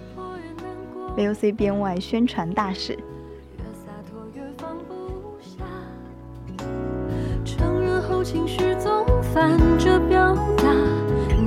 [1.17, 2.93] ，VOC 编外宣传大使。
[2.93, 5.65] 越洒脱越放不下，
[7.47, 10.75] 承认后情绪总反着表达。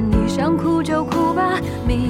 [0.10, 2.10] 你想哭就哭吧，明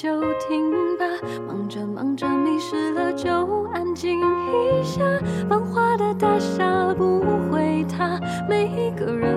[0.00, 1.04] 就停吧。
[1.48, 3.28] 忙着忙着，迷失了就
[3.74, 5.02] 安静一下。
[5.48, 7.20] 繁华的大厦不
[7.50, 9.36] 会塌，每一个人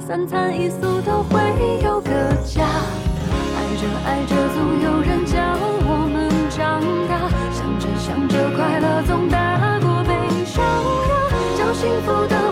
[0.00, 1.38] 三餐一宿都会
[1.84, 2.10] 有个
[2.42, 2.64] 家。
[2.64, 5.36] 爱着爱着，总有人教
[5.84, 7.28] 我们长大。
[7.52, 11.12] 想着想着，快乐总大过悲伤呀。
[11.54, 12.47] 讲幸福的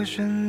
[0.00, 0.39] 一个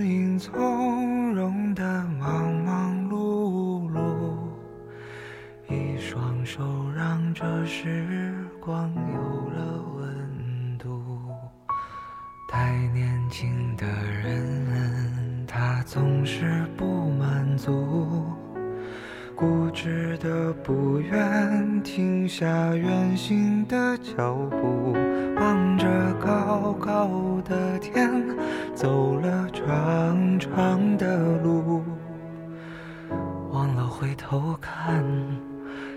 [29.67, 31.83] 长长的路，
[33.51, 35.05] 忘了回头看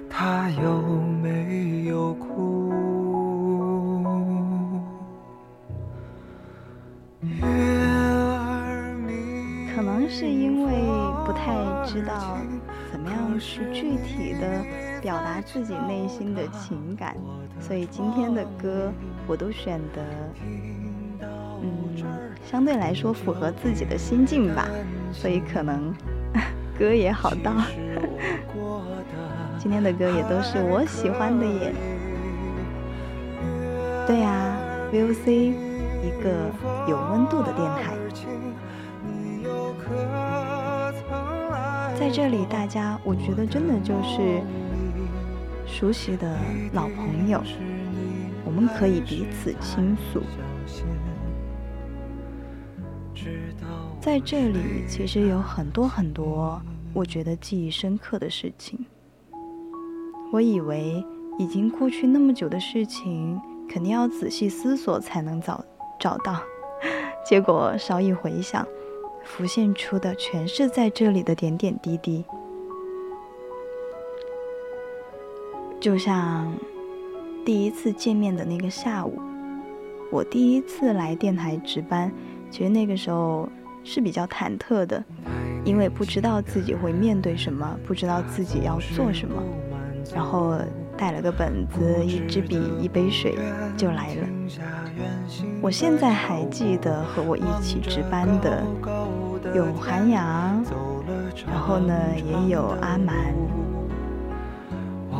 [0.09, 0.83] 他有
[1.23, 2.71] 没有哭。
[9.75, 10.73] 可能是因为
[11.25, 11.57] 不太
[11.87, 12.37] 知道
[12.93, 14.63] 怎么样去具体的
[15.01, 17.17] 表达自己内心的情感，
[17.59, 18.93] 所以今天的歌
[19.27, 20.05] 我都选的
[21.65, 22.05] 嗯，
[22.45, 24.69] 相对来说符合自己的心境吧，
[25.13, 25.93] 所以可能
[26.79, 27.53] 歌也好到。
[29.59, 31.73] 今天的歌也都是我喜欢的耶。
[34.07, 34.55] 对呀
[34.93, 36.51] ，VOC 一个
[36.87, 37.95] 有温度的电台。
[41.99, 44.43] 在这里，大家我觉得真的就是
[45.67, 46.37] 熟悉的
[46.75, 47.43] 老朋友，
[48.45, 50.23] 我们可以彼此倾诉。
[54.05, 56.61] 在这里，其实有很多很多
[56.93, 58.85] 我觉得记忆深刻的事情。
[60.31, 61.03] 我以为
[61.39, 65.65] 已经过去那么久的事情，肯定要仔细思索才能找
[65.99, 66.39] 找到，
[67.25, 68.67] 结果稍一回想。
[69.25, 72.23] 浮现出的全是在这里的点点滴滴，
[75.81, 76.53] 就像
[77.43, 79.19] 第一次见面的那个下午，
[80.13, 82.13] 我第一次来电台值班，
[82.51, 83.49] 其实那个时候
[83.85, 85.05] 是比较忐忑的，
[85.65, 89.41] 因为不知道自己会面对什么，不知道自己要做什么，
[90.13, 90.59] 然后
[90.97, 93.37] 带了个本子、一支笔、一杯水
[93.77, 94.27] 就来了。
[95.61, 98.63] 我现在还记得和我一起值班的。
[99.55, 100.65] 有韩阳，
[101.47, 103.15] 然后呢，也有阿蛮，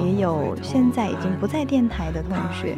[0.01, 2.75] 也有现在已经不在电台的同学。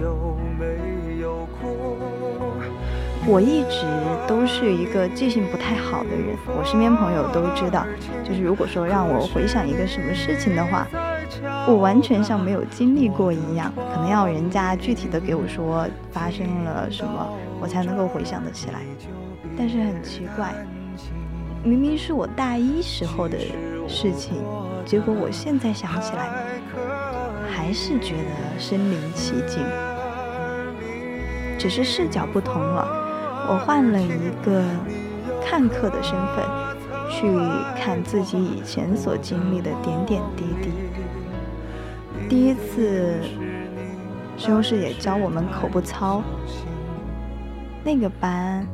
[3.28, 3.84] 我一直
[4.28, 7.84] 都是一个记性不太好的人，我身边朋友都知道，
[8.24, 10.86] 就是如果说让我回想一个什么事情的话，
[11.66, 17.28] 我完全像没有经历过一样，可能要人家具体的给我说发生了什么，
[17.60, 18.80] 我才能够回想得起来。
[19.58, 20.54] 但是很奇怪。
[21.64, 23.36] 明明是我大一时候的
[23.88, 24.34] 事情，
[24.84, 26.30] 结果我现在想起来，
[27.50, 29.64] 还是觉得身临其境。
[31.58, 32.86] 只是视角不同了，
[33.48, 34.64] 我换了一个
[35.44, 36.44] 看客的身份，
[37.10, 37.26] 去
[37.80, 40.70] 看自己以前所经历的点点滴滴。
[42.28, 43.20] 第一次，
[44.36, 46.22] 师兄师姐教我们口部操，
[47.84, 48.66] 那个班。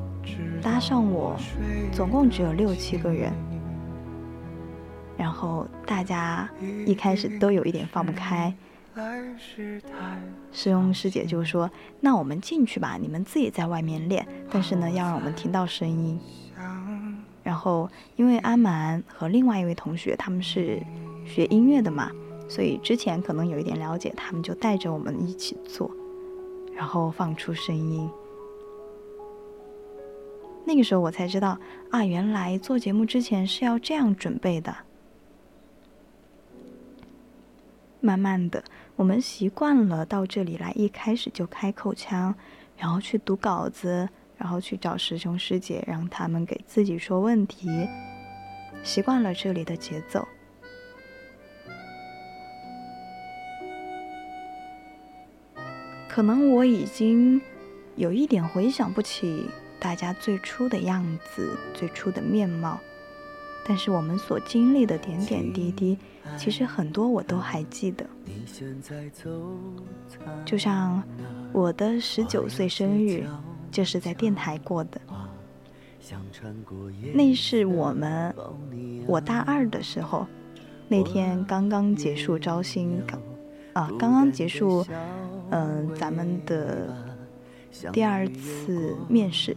[0.62, 1.37] 搭上我，
[1.91, 3.33] 总共只有六七个人，
[5.16, 6.49] 然后大家
[6.87, 8.55] 一开始都有一点放不开。
[8.95, 9.80] 师
[10.51, 11.70] 兄师姐就说
[12.01, 16.20] ：“那我们进去吧，你们自己在外面练，但是呢，要让我们听到声音。”
[17.43, 20.80] 然后因为阿蛮和另外一位同学他们是
[21.26, 22.11] 学音乐的嘛，
[22.49, 25.90] 所以之前可能有一点了解，他们就带着我们一起做，
[26.76, 28.09] 然后放出声音。
[30.64, 31.59] 那个时候我才知道
[31.90, 34.76] 啊，原来做节目之前是要这样准备的。
[38.05, 38.62] 慢慢的，
[38.97, 42.34] 我们习惯了到这里来，一开始就开口腔，
[42.76, 47.88] 然后去读稿子，然后去找师兄师姐，让他们给自己说问题，
[48.84, 50.26] 习惯了这里的节奏。
[56.09, 57.40] 可能我已经
[57.97, 59.49] 有一点回想不起。
[59.80, 62.78] 大家最初的样子，最初的面貌，
[63.67, 65.99] 但是我们所经历的点点滴滴，
[66.37, 68.05] 其实很多我都还记得。
[70.45, 71.03] 就像
[71.53, 73.25] 我的十九岁生日，
[73.71, 75.01] 就是在电台过的。
[77.15, 78.35] 那是我们
[79.07, 80.27] 我大二的时候，
[80.89, 83.01] 那天刚刚结束招新，
[83.73, 84.85] 啊，刚刚结束，
[85.51, 86.89] 嗯，咱们的
[87.93, 89.57] 第二次面试。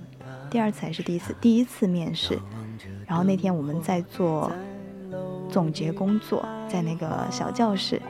[0.51, 1.35] 第二次还是第一次？
[1.41, 2.39] 第一次面试，
[3.07, 4.51] 然后那天我们在做
[5.49, 8.01] 总结工作，在那个小教室，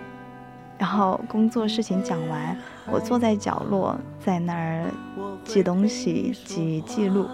[0.77, 2.57] 然后工作事情讲完，
[2.89, 4.85] 我坐在角落，在那儿
[5.43, 7.27] 记东西、记记录，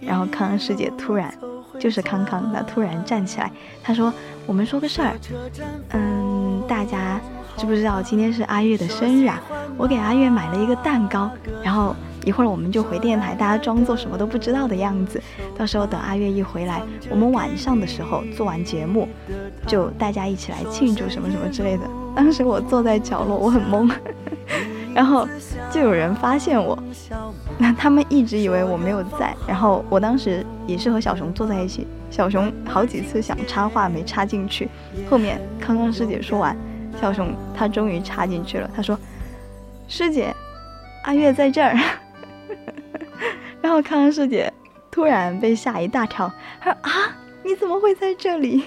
[0.00, 1.32] 然后康康师姐突然，
[1.78, 3.50] 就是康康，她突然站起来，
[3.82, 4.12] 她说
[4.46, 5.16] ：“我们说个事儿，
[5.90, 7.18] 嗯，大家
[7.56, 9.40] 知不知道今天是阿月的生日啊？
[9.76, 11.30] 我给阿月买了一个蛋糕，
[11.64, 11.96] 然后。”
[12.28, 15.18] 一会儿我们就回电台，大家装作什么都不知道的样子。
[15.56, 19.08] 到时候等阿月一回来，我们晚上的时候做完节目，
[19.66, 21.84] 就大家一起来庆祝什么什么之类的。
[22.14, 23.90] 当时我坐在角落，我很懵，
[24.94, 25.26] 然后
[25.70, 26.78] 就有人发现我，
[27.56, 29.34] 那他们一直以为我没有在。
[29.46, 34.68] 然后我当时也是和小熊坐在一起，小熊好几次想插话没插进去。
[35.08, 36.54] 后面康康师姐说完，
[37.00, 38.98] 小熊他终于插进去了，他说
[39.88, 40.30] ：“师姐，
[41.04, 41.74] 阿月在这儿。”
[43.68, 44.50] 然后康康师姐
[44.90, 46.90] 突然被吓一大跳，她说：“啊，
[47.44, 48.64] 你怎么会在这里？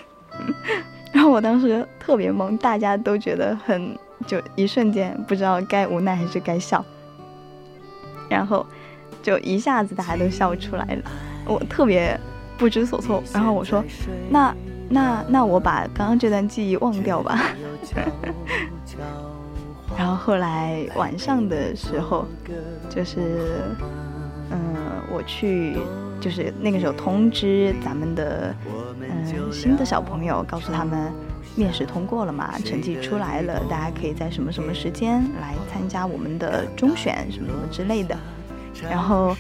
[1.11, 3.97] 然后我当时特别懵，大家都觉得很，
[4.27, 6.85] 就一瞬间不知道该无奈还是该笑，
[8.29, 8.63] 然后
[9.23, 11.01] 就一下子大家都笑出来了，
[11.47, 12.15] 我特别
[12.55, 13.23] 不知所措。
[13.33, 13.83] 然后我说，
[14.29, 14.55] 那
[14.87, 17.41] 那那我把刚刚这段记忆忘掉吧。
[19.97, 22.27] 然后后来晚上的时候，
[22.87, 23.65] 就是
[24.51, 24.75] 嗯，
[25.11, 25.77] 我去。
[26.21, 28.53] 就是那个时候通知咱们的
[28.99, 31.11] 嗯新的小朋友，告诉他们
[31.55, 38.15] 面试通过了嘛，成绩出来了，大家可以在什么什么时间来参加我们的中选什么什么之类的。
[38.87, 39.35] 然后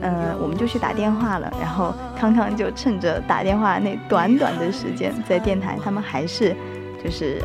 [0.00, 1.48] 嗯，我们就去打电话了。
[1.60, 6.52] 然后康康就趁着打电话那短短的时间，在电台他们还是
[7.00, 7.40] 就是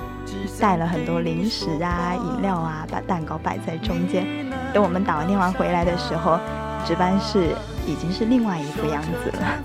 [0.59, 4.25] 带了很多零食啊、饮料啊，把蛋糕摆在中间。
[4.73, 6.39] 等我们打完电话回来的时候，
[6.85, 7.55] 值班室。
[7.87, 9.57] 已经是另外一副样子了。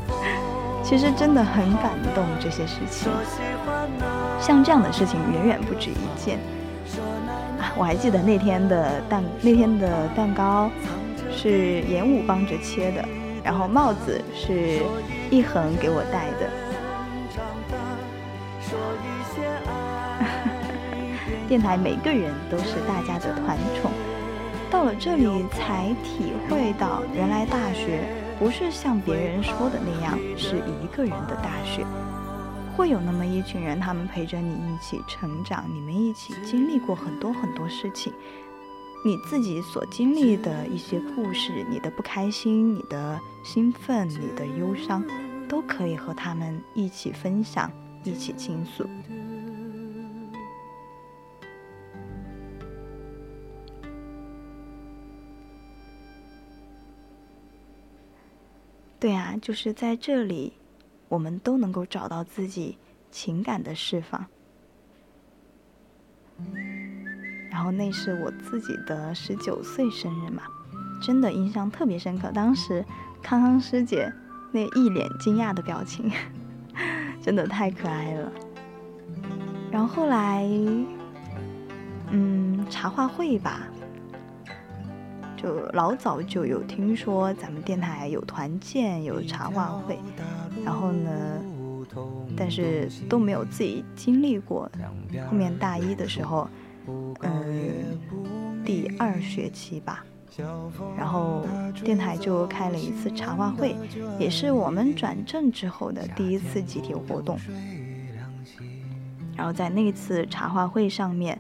[0.83, 3.13] 其实真的很感动，这些事情，
[4.41, 6.39] 像这样的事情远远不止一件！
[7.77, 10.71] 我还记得那天的蛋，那天的蛋糕
[11.31, 13.05] 是严武帮着切的，
[13.43, 14.81] 然后帽子是
[15.31, 16.49] 一恒给我戴的。
[21.47, 23.91] 电台每个人都是大家的团宠。
[24.75, 28.03] 到了这里才体会到，原来大学
[28.41, 31.87] 不是像别人说的那样是一个人的大学，
[32.77, 38.13] 会有那么一群人，他们陪着你一起成长，你们一起经历过很多很多事情，
[39.07, 45.05] 你自己所经历的一些故事，你的不开心，你的兴奋，你的忧伤，
[45.49, 47.71] 都可以和他们一起分享，
[48.03, 48.85] 一起倾诉。
[59.05, 60.55] 对啊，就是在这里，
[61.11, 62.79] 我们都能够找到自己
[63.11, 64.25] 情感的释放。
[67.51, 70.45] 然后那是我自己的十九岁生日嘛，
[71.03, 72.33] 真的印象特别深刻。
[72.33, 72.83] 当时
[73.23, 74.11] 康康师姐
[74.53, 76.11] 那一脸惊讶的表情，
[77.21, 78.33] 真的太可爱了。
[79.71, 80.49] 然后后来，
[82.09, 83.69] 嗯，茶话会吧。
[85.45, 89.99] 就老早就有听说咱们电台有团建有茶话会，
[90.65, 91.11] 然后呢，
[92.35, 94.71] 但是都没有自己经历过。
[95.29, 96.49] 后面大一的时候，
[97.21, 98.01] 嗯，
[98.65, 100.03] 第二学期吧，
[100.97, 101.47] 然后
[101.85, 103.77] 电台就开了一次茶话会，
[104.19, 107.39] 也是我们转正之后的第一次集体活动。
[109.37, 111.39] 然后在那次茶话会上面。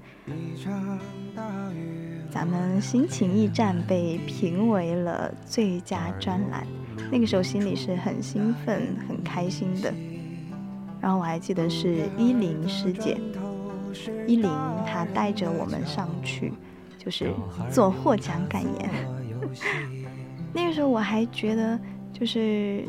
[2.35, 6.67] 咱们心情驿站被评为了最佳专栏，
[7.13, 9.95] 那个时候心里是很兴奋、很开心的。
[11.01, 13.17] 然后我还记得是依林师姐，
[14.27, 14.51] 依林
[14.85, 16.53] 她带着我们上去，
[16.99, 17.33] 就是
[17.71, 18.91] 做获奖感言。
[20.53, 21.79] 那个时候我还觉得，
[22.13, 22.85] 就是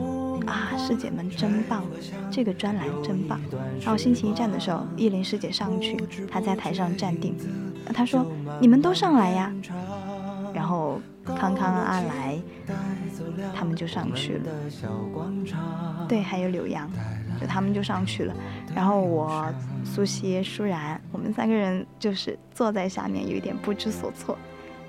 [0.47, 1.83] 啊，师姐们真棒，
[2.31, 3.39] 这个专栏真棒。
[3.79, 5.95] 然后心情驿站的时候，依林师姐上去，
[6.31, 7.35] 她在台上站定。
[7.93, 8.25] 他说
[8.59, 9.51] ：“你们都上来呀。”
[10.53, 12.39] 然后康康、阿来
[13.53, 14.45] 他们就上去了。
[16.07, 16.89] 对，还有柳阳，
[17.39, 18.33] 就他们就上去了。
[18.73, 19.45] 然后我、
[19.83, 24.37] 苏西、舒然，我们三个人就是坐在下面，有一点不知所措。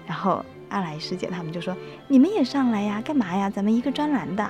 [0.06, 1.76] 然后阿来师姐他们就说
[2.06, 3.50] ：“你们也上来呀，干嘛呀？
[3.50, 4.48] 咱们一个专栏的。”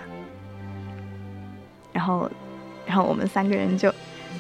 [1.93, 2.31] 然后，
[2.87, 3.91] 然后我们三个人就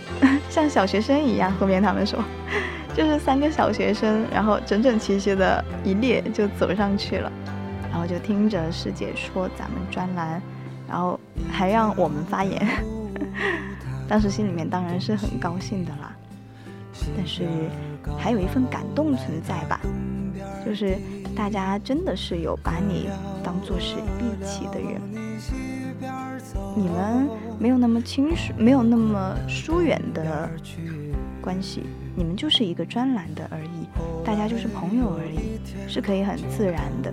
[0.51, 1.53] 像小学生一样。
[1.61, 2.23] 后面他们说。
[2.97, 7.31] 就是三个小学生，然后整整齐齐的一列就走上去了，
[7.91, 10.41] 然后就听着师姐说咱们专栏，
[10.89, 11.21] 然后
[11.53, 12.67] 还让我们发言，
[14.09, 16.17] 当时心里面当然是很高兴的啦，
[17.15, 17.47] 但是
[18.17, 19.79] 还有一份感动存在吧，
[20.65, 20.97] 就是
[21.37, 23.11] 大家真的是有把你
[23.45, 24.99] 当做是一起的人，
[26.77, 27.27] 你们
[27.59, 30.47] 没有那么亲疏，没有那么疏远的
[31.41, 31.85] 关系。
[32.15, 33.89] 你们就是一个专栏的而已，
[34.23, 35.59] 大家就是朋友而已，
[35.89, 37.11] 是可以很自然的。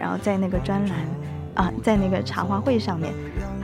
[0.00, 0.98] 然后在那个专栏
[1.54, 3.14] 啊，在那个茶话会上面，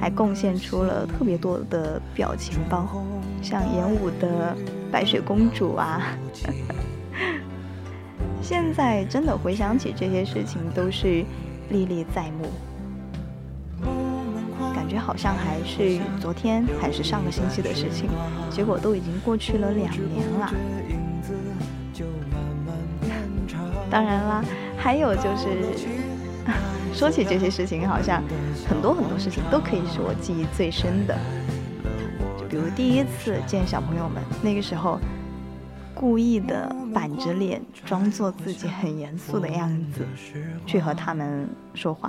[0.01, 3.05] 还贡献出了特别多的表情包，
[3.43, 4.57] 像演武的
[4.93, 6.17] 白雪公主啊。
[8.41, 11.25] 现在真的回想起这些事情，都是
[11.71, 12.47] 历历在目。
[14.87, 18.09] 感觉好像还是昨天还是上个星期的事情，
[18.49, 20.49] 结果都已经过去了两年了。
[23.91, 24.45] 当然啦，
[24.79, 25.49] 还有就是
[26.95, 28.23] 说起这些事情，好像
[28.69, 31.19] 很多很多事情都可以是我记忆最深的。
[32.39, 35.01] 就比如第一次见小朋友们，那个时候
[35.97, 40.07] 故意的板着脸，装作自己很严肃的样子，
[40.65, 42.09] 去和他们说话。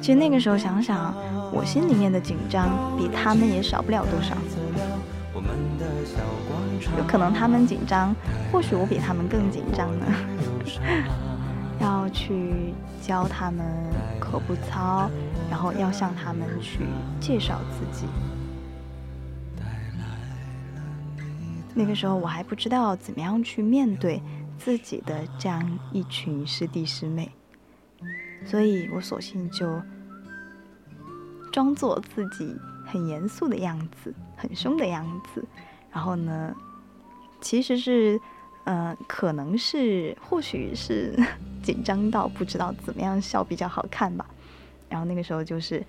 [0.00, 1.14] 其实那个时候想想，
[1.52, 4.36] 我心里面的紧张比他们也少不了多少。
[6.98, 8.14] 有可能他们紧张，
[8.50, 10.06] 或许我比他们更紧张呢。
[11.78, 12.72] 要去
[13.02, 13.66] 教他们
[14.18, 15.10] 口部操，
[15.50, 16.86] 然后要向他们去
[17.20, 18.06] 介绍自己。
[21.74, 24.22] 那个时候我还不知道怎么样去面对
[24.58, 27.30] 自己的这样一群师弟师妹，
[28.46, 29.82] 所以我索性就
[31.52, 35.44] 装作自己很严肃的样子，很凶的样子。
[35.92, 36.54] 然后呢，
[37.40, 38.20] 其实是，
[38.64, 41.14] 呃，可能是，或许是
[41.62, 44.24] 紧张到不知道怎么样笑比较好看吧。
[44.88, 45.84] 然后那个时候就是，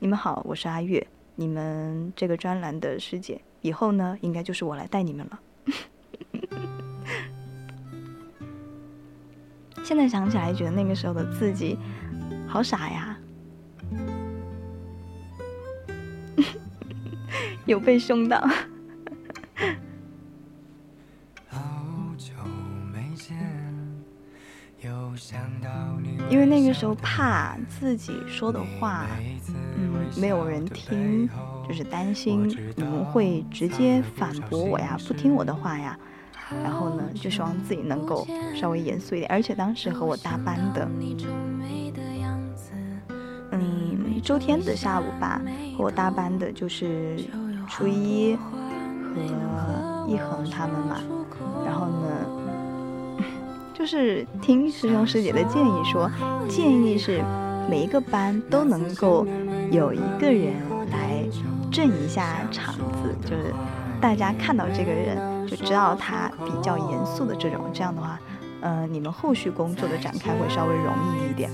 [0.00, 1.06] 你们好，我是阿月，
[1.36, 5.40] 你们这个专栏的师姐，以后呢，应该就是我来带你们了。
[9.86, 11.78] 现在想起来，觉得那个时候的自己
[12.44, 13.16] 好傻呀，
[17.66, 18.44] 有被凶到。
[26.28, 29.06] 因为那个时候怕自己说的话，
[29.78, 31.28] 嗯，没有人听，
[31.68, 35.96] 就是担心你们会直接反驳我呀，不听我的话呀。
[36.62, 39.30] 然后呢，就希望自己能够稍微严肃一点。
[39.30, 40.88] 而且当时和我搭班的，
[43.50, 45.40] 嗯，周天的下午吧，
[45.76, 47.18] 和我搭班的就是
[47.68, 50.98] 初一和一恒他们嘛。
[51.64, 52.08] 然后呢？
[53.74, 56.10] 就是听师兄师姐的建议说，
[56.48, 57.22] 建议是
[57.68, 59.26] 每一个班都能够
[59.70, 60.54] 有一个人
[60.90, 61.22] 来
[61.70, 63.52] 镇一下场子，就是
[64.00, 68.18] 大家看到这个人就知道他比较严肃的这种，这样的话，
[68.60, 71.50] 呃，你们后续工作的展开会稍微容易一点。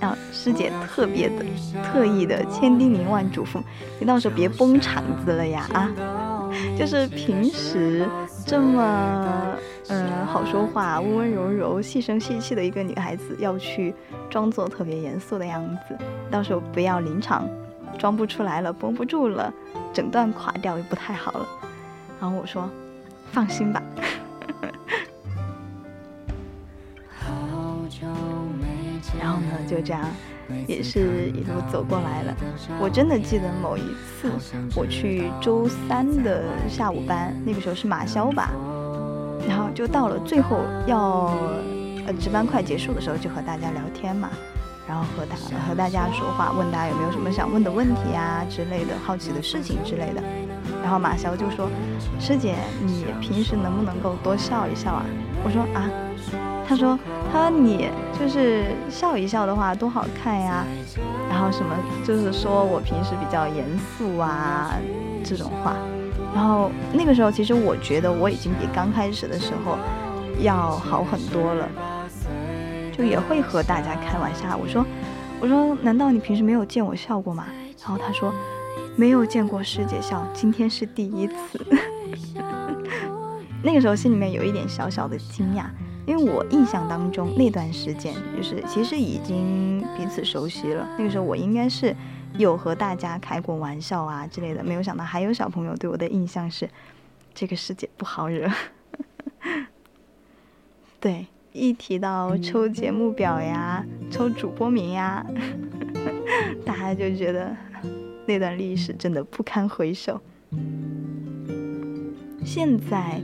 [0.00, 1.44] 然后师姐特别的、
[1.84, 3.62] 特意的千叮咛万嘱咐，
[4.00, 5.88] 你到时候别崩场子了呀啊！
[6.76, 8.08] 就是平时
[8.44, 9.56] 这么。
[9.88, 13.92] 嗯，好说话，温温柔柔、细声细气的一个女孩子，要去
[14.30, 15.98] 装作特别严肃的样子，
[16.30, 17.46] 到时候不要临场
[17.98, 19.52] 装不出来了，绷不住了，
[19.92, 21.46] 整段垮掉也不太好了。
[22.22, 22.70] 然后我说，
[23.32, 23.82] 放心吧。
[29.20, 30.04] 然后呢，就这样，
[30.68, 32.32] 也是一路走过来了。
[32.80, 33.82] 我真的记得某一
[34.20, 34.30] 次，
[34.76, 38.52] 我去周三的下午班，那个时候是马潇吧。
[39.48, 41.36] 然后就到了最后要
[42.06, 44.30] 呃值班快结束的时候，就和大家聊天嘛，
[44.86, 45.34] 然后和大
[45.66, 50.22] 和大家说话，问大家有没有什么想问的问题啊之类的，好奇的事情之类的。
[50.82, 51.70] 然后马潇就说
[52.18, 55.04] ：“师姐，你平时能不能够多笑一笑啊？”
[55.44, 55.88] 我说：“啊。”
[56.66, 56.98] 他说
[57.32, 60.64] ：“他说你就是笑一笑的话多好看呀。”
[61.28, 61.74] 然后什么
[62.04, 64.72] 就是说我平时比较严肃啊
[65.24, 65.76] 这种话。
[66.34, 69.76] 然后那个时候，其实我觉得我已经比刚开始的时候
[70.40, 71.68] 要好很多了，
[72.96, 74.56] 就也会和大家开玩笑。
[74.56, 74.84] 我说，
[75.40, 77.44] 我说，难道你平时没有见我笑过吗？
[77.84, 78.32] 然后他说，
[78.96, 81.64] 没有见过师姐笑，今天是第一次。
[83.62, 85.66] 那个时候心里面有一点小小的惊讶，
[86.06, 90.88] 因为我印象当中那段时间就是其实已经彼此熟悉了。
[90.98, 91.94] 那个时候我应该是。
[92.38, 96.66] 有和大家开过玩笑啊之类的，没有想到还有小朋友对我的印象是，
[97.34, 98.50] 这个师姐不好惹。
[100.98, 105.22] 对，一提到抽节目表呀、抽主播名呀，
[106.64, 107.54] 大家就觉得
[108.26, 110.20] 那段历史真的不堪回首。
[112.44, 113.20] 现在，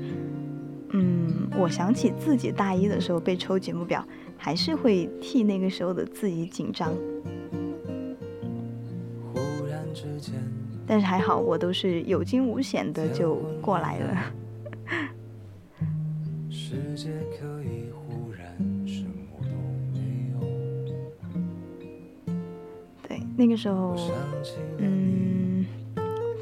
[0.90, 6.92] 嗯，我想起自己大一的时候被抽节目表，还是会替那个时候的自己紧张。
[10.86, 14.32] 但是还好，我都是有惊无险的就过来了。
[16.49, 17.88] 世界可以，
[23.39, 23.97] 那个时候，
[24.78, 25.64] 嗯，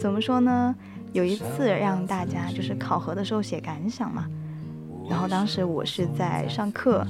[0.01, 0.75] 怎么说呢？
[1.13, 4.27] 有一次让大家就是考核的时候写感想嘛，
[5.09, 7.07] 然后当时我是在上课，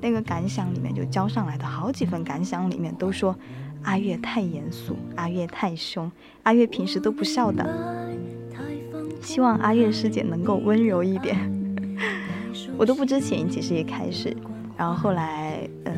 [0.00, 3.34] 那个感想里面就交上来的好几份感想里面都说。
[3.84, 6.10] 阿月太严肃，阿月太凶，
[6.42, 7.64] 阿月平时都不笑的。
[9.22, 11.38] 希望阿月师姐能够温柔一点。
[12.76, 14.36] 我都不知情，其实一开始
[14.76, 15.94] 然后后来，嗯，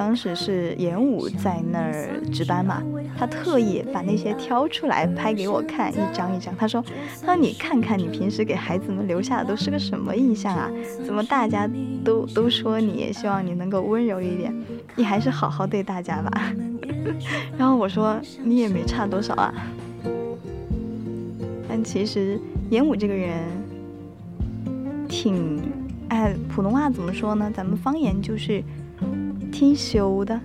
[0.00, 2.82] 当时是演武在那儿值班嘛，
[3.18, 6.56] 他特意把那些挑出来拍给我看，一张一张。
[6.56, 6.82] 他说
[7.20, 10.70] ：“他说你看看你平时给孩子们留下的都是个什么印象啊？
[11.04, 11.68] 怎么大家
[12.02, 14.54] 都都说你，希望你能够温柔一点，
[14.96, 16.54] 你还是好好对大家吧。
[17.58, 19.52] ”然后我说：“你也没差多少啊。”
[21.68, 22.40] 但其实
[22.70, 23.36] 演武这个人
[25.06, 25.60] 挺。
[26.08, 27.52] 哎，普通话怎么说呢？
[27.54, 28.60] 咱们方言就是
[29.60, 30.40] 挺羞的。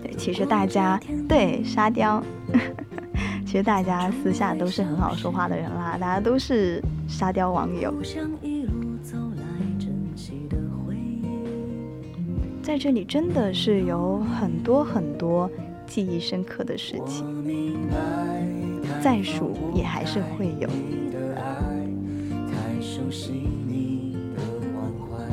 [0.00, 2.22] 对，其实大家 对沙雕，
[3.44, 7.92] 其实大家私下都是很好说话的人啦，大家都是沙雕网友。
[12.62, 15.50] 在这里真的是有很多很多
[15.88, 17.26] 记忆深刻的事情，
[19.02, 20.68] 再数也还是会有。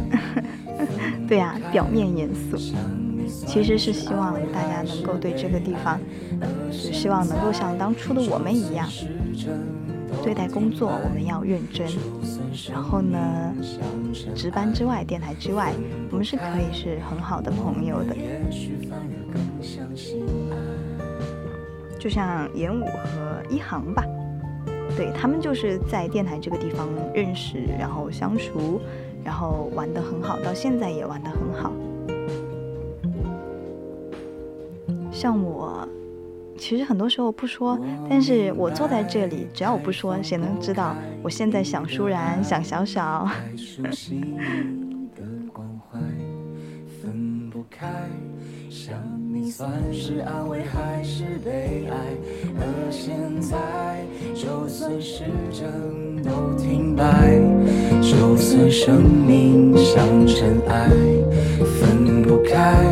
[1.28, 2.58] 对呀，表面严肃，
[3.46, 6.00] 其实是希望大家能够对这个地方，
[6.72, 8.88] 是希望能够像当初的我们一样，
[10.24, 11.88] 对待工作我们要认真。
[12.72, 13.54] 然后呢，
[14.36, 15.74] 值班之外，电台之外，
[16.12, 18.16] 我们是可以是很好的朋友的。
[22.00, 24.04] 就像演武和一航吧。
[24.98, 28.82] 对他们就是在电台这个地方认识，然后相熟，
[29.24, 31.72] 然后玩的很好，到现在也玩的很好。
[35.12, 35.88] 像我，
[36.58, 37.78] 其实很多时候不说，
[38.10, 43.28] 但是我坐在这里，只要我不说，谁能知道我现在想舒然，想小小。
[49.46, 51.96] 算是安慰还是悲哀？
[52.60, 53.58] 而现在，
[54.34, 57.40] 就算时针都停摆，
[58.02, 60.90] 就算生命像尘埃，
[61.80, 62.84] 分不开，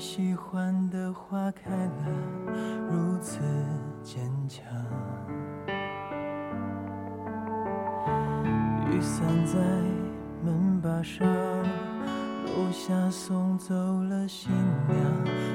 [0.00, 2.06] 喜欢的花开了，
[2.88, 3.38] 如此
[4.02, 4.64] 坚强。
[8.90, 9.58] 雨伞在
[10.42, 14.50] 门把上，楼下送走了新
[14.88, 14.98] 娘，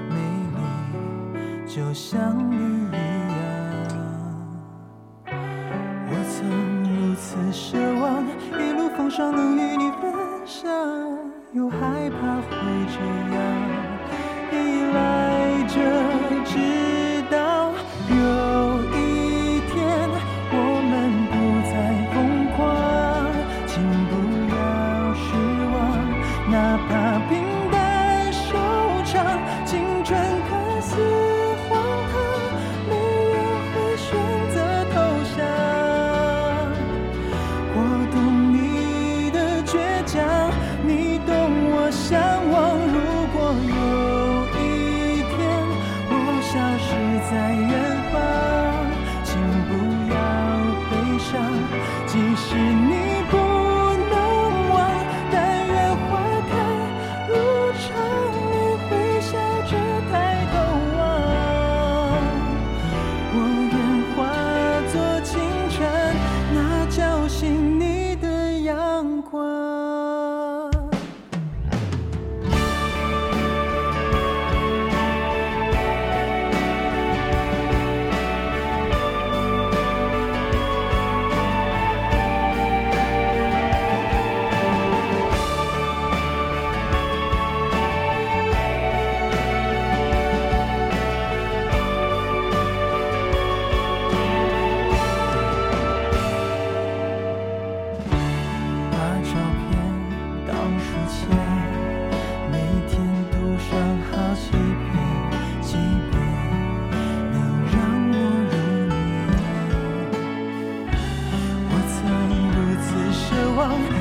[0.09, 0.15] 美
[0.55, 3.14] 丽就像你一样。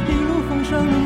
[0.08, 1.03] 一路风霜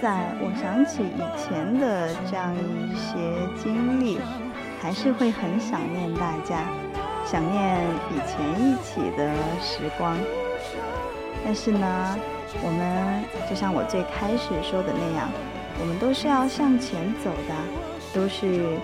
[0.00, 3.16] 在，我想起以前的这样一些
[3.62, 4.18] 经历，
[4.80, 6.68] 还是会很想念大家，
[7.26, 10.16] 想念以前一起的时光。
[11.44, 12.16] 但是呢，
[12.62, 15.28] 我们就像我最开始说的那样，
[15.80, 17.54] 我们都是要向前走的，
[18.14, 18.78] 都是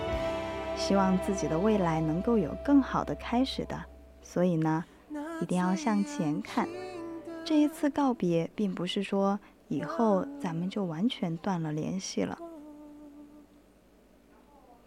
[0.75, 3.77] 希望自己的未来能够有更好的开始的。
[4.21, 4.83] 所以呢，
[5.41, 6.67] 一定要向前看。
[7.43, 12.37] 这一次告别，并不是说以后咱们就完全断了联系了。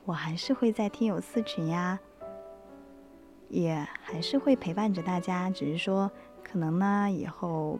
[0.04, 1.98] 我还是会在听友四群呀，
[3.48, 6.10] 也还是会陪伴着大家，只是说
[6.42, 7.78] 可能呢以后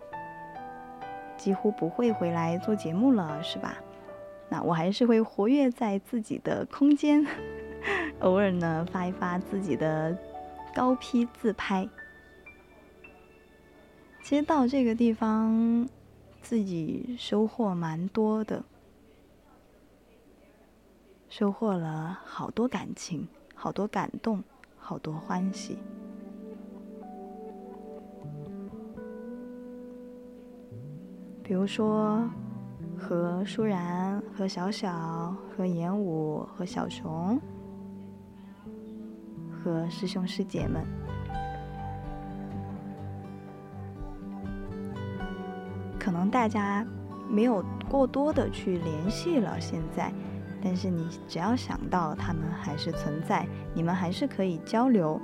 [1.37, 3.79] 几乎不会回来做节目了，是吧？
[4.51, 7.25] 那我还是会活跃在自己的空间，
[8.21, 10.17] 偶尔呢发一发自己的
[10.75, 11.89] 高 P 自拍。
[14.23, 15.89] 其实到这个地方，
[16.49, 18.65] 自己收获蛮多的，
[21.29, 24.43] 收获了好多感情，好多感动，
[24.79, 25.77] 好多欢喜。
[31.43, 32.27] 比如说，
[32.97, 37.39] 和舒然、和小小、和演武、和小熊、
[39.53, 41.08] 和师兄师姐们。
[46.09, 46.83] 可能大家
[47.29, 50.11] 没有过多的去联系了，现在，
[50.65, 55.21] 但是你只要想到他们还是存在，你们还是可以交流，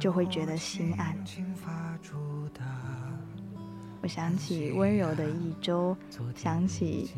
[0.00, 1.16] 就会觉得心安。
[4.02, 5.96] 我想起温柔的一周，
[6.34, 7.08] 想起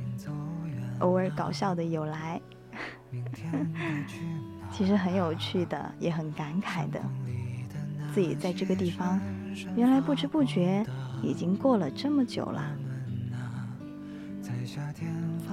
[0.98, 2.38] 偶尔搞笑的有来，
[4.70, 7.00] 其实很有趣的，也很感慨的。
[8.12, 9.18] 自己在这个地方，
[9.76, 10.84] 原来不知不觉
[11.22, 12.62] 已经过了这么久了。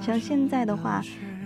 [0.00, 1.02] 像现在的话，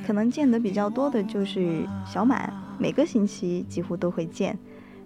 [0.07, 4.57] 可能见得比较多的就是小满，每个星期几乎都会见。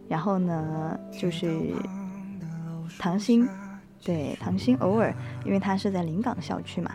[0.08, 1.74] 然后呢，就是
[2.98, 3.48] 唐鑫，
[4.04, 5.14] 对唐鑫偶尔，
[5.44, 6.90] 因为他是在临港校区嘛，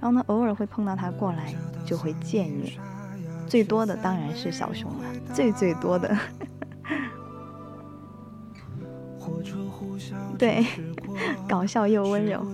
[0.00, 1.54] 然后呢偶尔会碰到他过来，
[1.84, 2.72] 就会见一面。
[3.46, 6.16] 最多的当然是小熊了，最最多的。
[10.38, 10.64] 对，
[11.48, 12.44] 搞笑又温柔，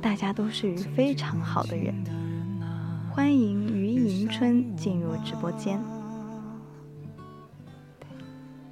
[0.00, 1.94] 大家都是非常好的人。
[3.10, 5.82] 欢迎于迎春进入直播间。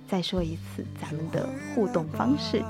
[0.07, 2.63] 再说一次咱们的互动方式，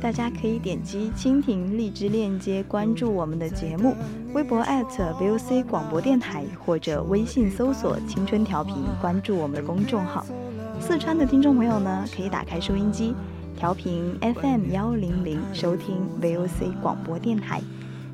[0.00, 3.94] 大家可以点击蜻蜓荔枝链接关注我们的节目，
[4.34, 10.24] 微博 @VOC 广播电台或者微信搜索“青春调频”关注我们的公众号。
[10.78, 13.14] 四川的听众朋友呢，可以打开收音机，
[13.56, 17.60] 调频 FM 幺零零收听 VOC 广播电台。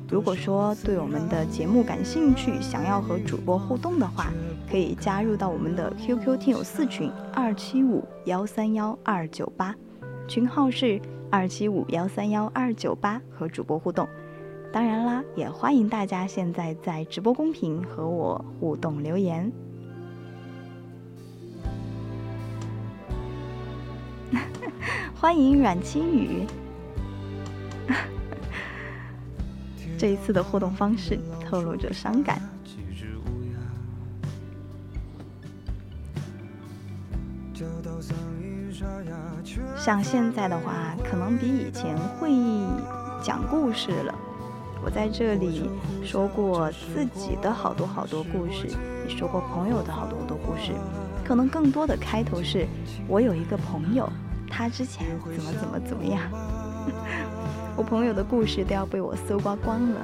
[0.09, 4.31] 如果说对我们的节目感兴趣，想要和主播互动的话，
[4.71, 9.75] 可以加入到我们的 QQ 听友四群二七五幺三幺二九八，
[10.27, 14.07] 群号是二七五幺三幺二九八，和主播互动。
[14.71, 19.51] 当然啦，也欢迎大家现在在直播公屏和我互动留言。
[25.13, 26.45] 欢迎阮清雨。
[29.97, 32.41] 这一次的互动方式透露着伤感。
[39.75, 42.31] 像现在的话，可能比以前会
[43.21, 44.15] 讲故事了，
[44.83, 45.69] 我在这里
[46.03, 48.67] 说过自己的好多好多故事，
[49.07, 50.71] 也说过朋友的好多好多故事。
[51.25, 52.67] 可能更多的开头是
[53.07, 54.09] 我有一个朋友，
[54.49, 55.05] 他之前
[55.35, 56.21] 怎么怎么怎么样。
[57.75, 60.01] 我朋友的故事都要被我搜刮光了。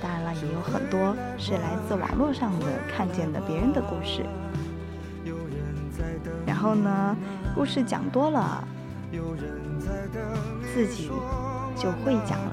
[0.00, 4.24] 当然了，也有很多是来自网络上的看见的别人的故事。
[6.46, 7.16] 然后呢，
[7.54, 8.66] 故事讲多了，
[10.74, 11.10] 自己
[11.76, 12.52] 就会讲了。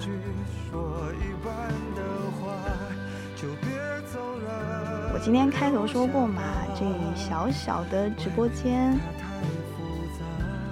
[5.13, 6.41] 我今天开头说过嘛，
[6.75, 8.97] 这小小的直播间，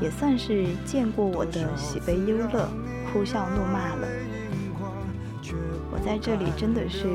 [0.02, 2.68] 也算是见过我的喜悲忧乐、
[3.12, 4.08] 哭笑怒骂了。
[5.92, 7.08] 我在这里真的是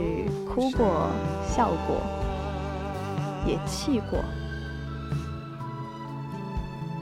[0.46, 1.10] 哭过、
[1.48, 2.00] 笑过，
[3.46, 4.22] 也气过。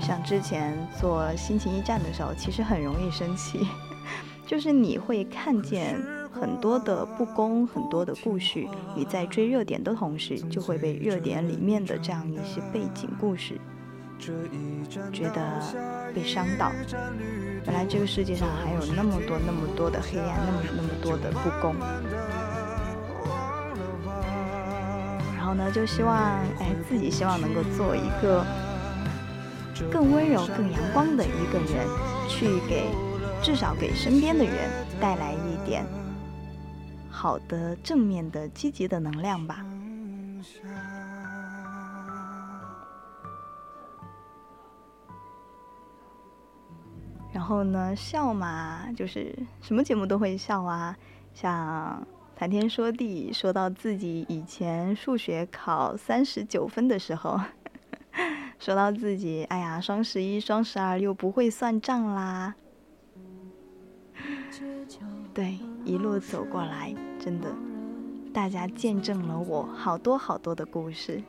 [0.06, 3.66] 像之前做心情驿站的时候，其实很容易生气，
[4.46, 6.00] 就是你会看见
[6.30, 13.60] 很多的不公，很多的故事，你在追热点的同时，就会被热点里面的这样一些背景故事，
[15.12, 15.60] 觉得
[16.14, 16.70] 被伤到。
[17.64, 21.74] 原来这个世界上还有那么多、那么多的黑暗，那么那么多的不公。
[25.36, 26.16] 然后呢，就希望，
[26.60, 28.46] 哎，自己希望能够做一个。
[29.90, 31.86] 更温柔、更阳光的一个人，
[32.28, 32.90] 去给
[33.42, 34.70] 至少给身边的人
[35.00, 35.84] 带来一点
[37.10, 39.64] 好的、正面的、积极的能量吧。
[47.32, 50.96] 然后呢，笑嘛，就是什么节目都会笑啊，
[51.34, 57.38] 像谈天说地，说到自己以前数学考三十九分的时候。
[58.58, 62.54] 说到自己，哎呀，双十一、双十二又不会算账啦。
[65.32, 67.54] 对，一路走过来，真的，
[68.32, 71.22] 大家见证了我好多好多的故事。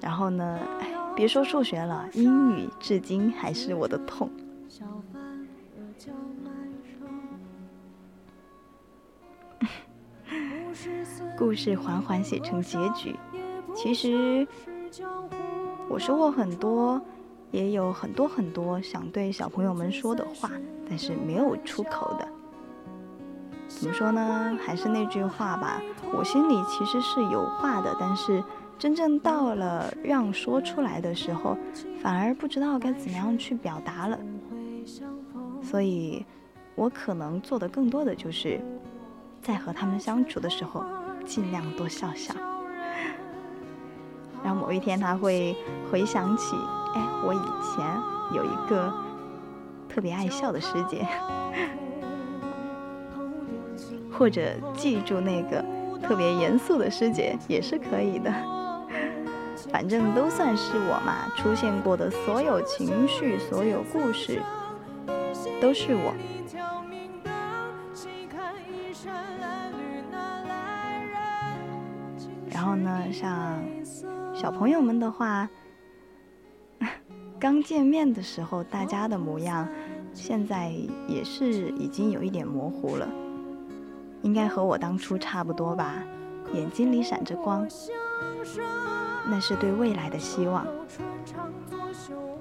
[0.00, 0.58] 然后呢，
[1.14, 4.30] 别说数学了，英语至今还是我的痛。
[11.38, 13.14] 故事缓缓写成结局。
[13.74, 14.46] 其实
[15.88, 17.00] 我说过很多，
[17.50, 20.50] 也有很多很多想对小朋友们说的话，
[20.88, 22.28] 但是没有出口的。
[23.68, 24.58] 怎么说呢？
[24.64, 25.80] 还是那句话吧，
[26.12, 28.42] 我心里其实是有话的，但是
[28.78, 31.56] 真正到了让说出来的时候，
[32.00, 34.18] 反而不知道该怎么样去表达了。
[35.62, 36.24] 所以，
[36.74, 38.60] 我可能做的更多的就是，
[39.40, 40.84] 在和他们相处的时候，
[41.24, 42.34] 尽量多笑笑。
[44.44, 45.56] 然后某一天他会
[45.90, 46.56] 回想起，
[46.94, 47.86] 哎，我以前
[48.34, 48.92] 有一个
[49.88, 51.06] 特别爱笑的师姐，
[54.12, 55.64] 或者记住那个
[56.02, 58.32] 特别严肃的师姐也是可以的。
[59.70, 64.42] 反正都算是我嘛，出现过的所有情绪、所有故事，
[65.60, 66.12] 都是我。
[72.50, 73.62] 然后呢，像。
[74.42, 75.48] 小朋友们的话，
[77.38, 79.68] 刚见面的时候，大家的模样，
[80.12, 80.72] 现在
[81.06, 83.08] 也是已经有一点模糊了，
[84.22, 86.02] 应该和我当初差不多吧。
[86.54, 87.64] 眼睛里闪着光，
[89.30, 90.66] 那是对未来的希望。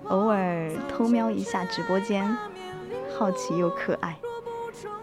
[0.06, 2.36] 偶尔偷瞄一下直播间，
[3.16, 4.18] 好奇又可爱，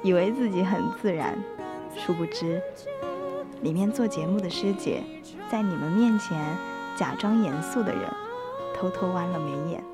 [0.03, 1.39] 以为自己很自然，
[1.95, 2.61] 殊不知，
[3.63, 5.05] 里面做节目的师姐，
[5.49, 6.37] 在你们面前。
[6.99, 8.03] 假装严肃的人，
[8.75, 9.85] 偷偷弯了眉眼。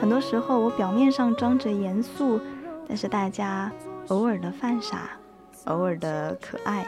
[0.00, 2.40] 很多时候，我表面上装着严肃，
[2.88, 3.70] 但是大家
[4.08, 5.10] 偶尔的犯傻，
[5.66, 6.84] 偶尔的可爱，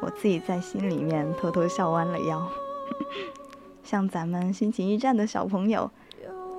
[0.00, 2.44] 我自己在心里面偷偷笑弯了腰。
[3.84, 5.88] 像咱们心情驿站的小朋友，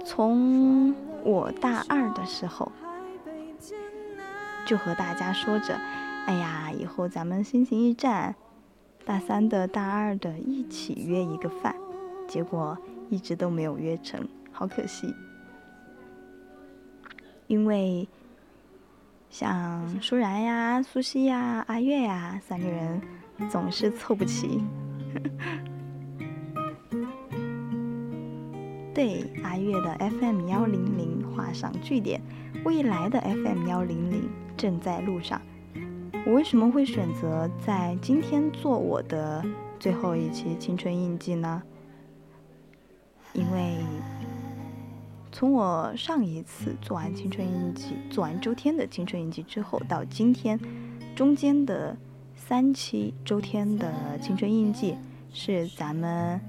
[0.05, 2.71] 从我大二的时候，
[4.65, 5.77] 就和大家说着。
[6.29, 8.35] 哎呀，以后咱们心情驿站，
[9.03, 11.75] 大三的大二的一起约一个饭，
[12.27, 12.77] 结果
[13.09, 15.11] 一直都没有约成，好可惜。
[17.47, 18.07] 因为
[19.31, 23.01] 像舒然呀、苏西呀、阿月呀三个人
[23.49, 24.63] 总是凑不齐。
[28.93, 32.21] 对阿月的 FM 幺零零画上句点，
[32.63, 35.41] 未来的 FM 幺零零正在路上。
[36.25, 39.43] 我为什么会选择在今天做我的
[39.79, 41.63] 最后一期青春印记呢？
[43.33, 43.77] 因为
[45.31, 50.59] 从我上一次做完青春印记，做完周天的青春印记之后，到今天，
[51.15, 51.95] 中间的
[52.35, 54.95] 三期周天的青春印记
[55.33, 56.39] 是咱们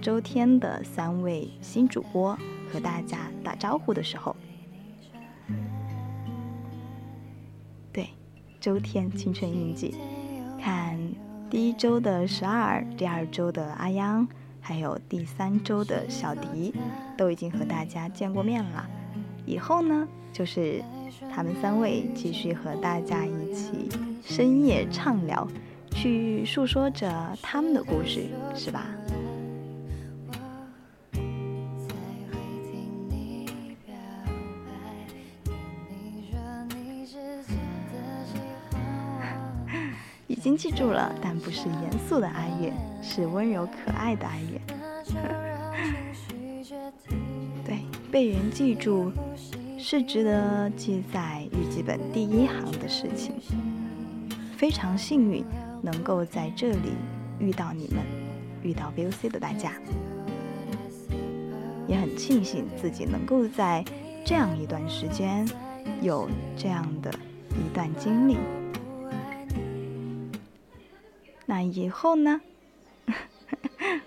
[0.00, 2.36] 周天的三位新主播
[2.72, 4.34] 和大家打招呼的时候。
[8.62, 9.96] 周天青春印记，
[10.62, 10.96] 看
[11.50, 14.26] 第一周的十二，第二周的阿央。
[14.60, 16.72] 还有第三周的小迪，
[17.16, 18.88] 都已经和大家见过面了。
[19.44, 20.80] 以后呢，就是
[21.34, 23.88] 他们三位继续和大家一起
[24.24, 25.48] 深夜畅聊，
[25.90, 28.86] 去诉说着他们的故事，是吧？
[40.42, 44.60] 经记住了，但不是严肃的阿月，是温柔可爱的阿月。
[47.64, 47.78] 对，
[48.10, 49.12] 被人记住
[49.78, 53.36] 是值得记在日记本第一行的事情。
[54.56, 55.44] 非常幸运
[55.80, 56.96] 能够在这里
[57.38, 57.98] 遇到你们，
[58.64, 59.74] 遇到 VOC 的大家，
[61.86, 63.84] 也很庆幸自己能够在
[64.24, 65.48] 这样一段时间
[66.00, 67.14] 有这样的
[67.50, 68.36] 一段经历。
[71.70, 72.40] 以后呢？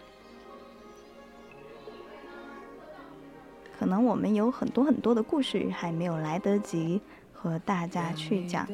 [3.78, 7.02] 可能我们有很多很多的故事还没有来得及
[7.34, 8.66] 和大家去讲，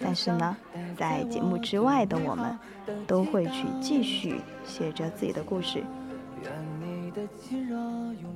[0.00, 0.56] 但是呢，
[0.96, 2.58] 在节目之外的我们
[3.06, 5.84] 都会去继续写着自己的故事。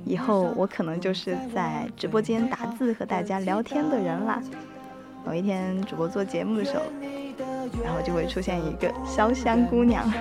[0.05, 4.41] 以后我可能就是在直播间打字和大家聊天的人啦。
[5.25, 6.83] 某一天主播做节目的时候。
[7.83, 10.09] 然后就会出现一个潇湘姑娘。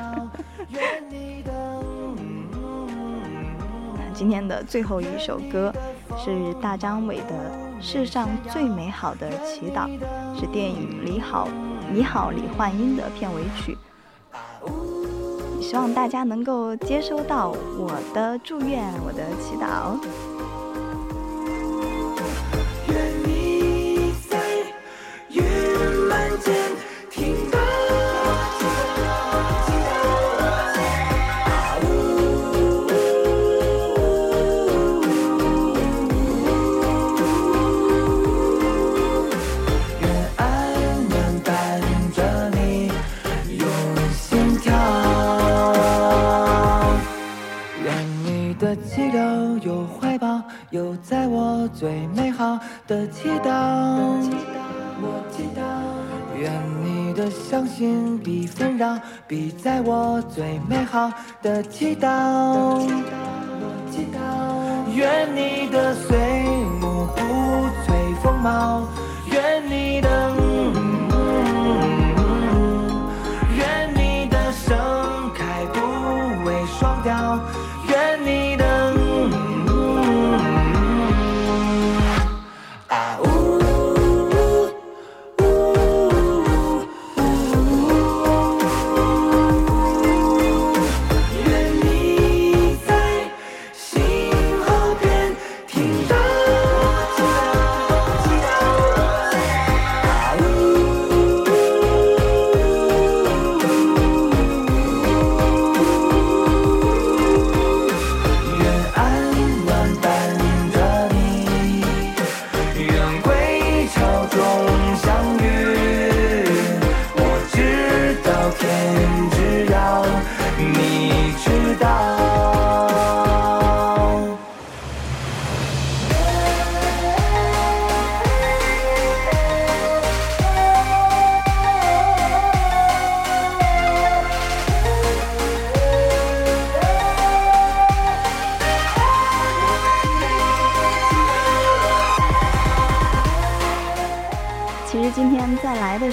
[3.94, 5.72] 那今天的最后一首歌
[6.16, 7.24] 是大张伟的
[7.84, 9.89] 《世上最美好的祈祷》，
[10.39, 11.48] 是电影《你好，
[11.93, 13.76] 你好，李焕英》的片尾曲。
[15.60, 19.97] 希望大家能够接收到我的祝愿，我的祈祷。
[50.72, 52.58] 有在我最美好
[52.88, 53.52] 的祈祷，
[55.02, 55.60] 我祈祷
[56.40, 56.50] 愿
[56.82, 61.12] 你的相信比纷扰，比在我最美好
[61.42, 62.08] 的祈祷。
[62.08, 66.16] 我祈祷愿你的岁
[66.80, 67.20] 暮不
[67.84, 67.92] 摧
[68.22, 68.88] 风貌，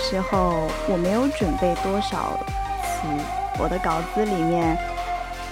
[0.09, 2.35] 时候我没有准备多少
[2.81, 3.07] 词，
[3.59, 4.75] 我的稿子里面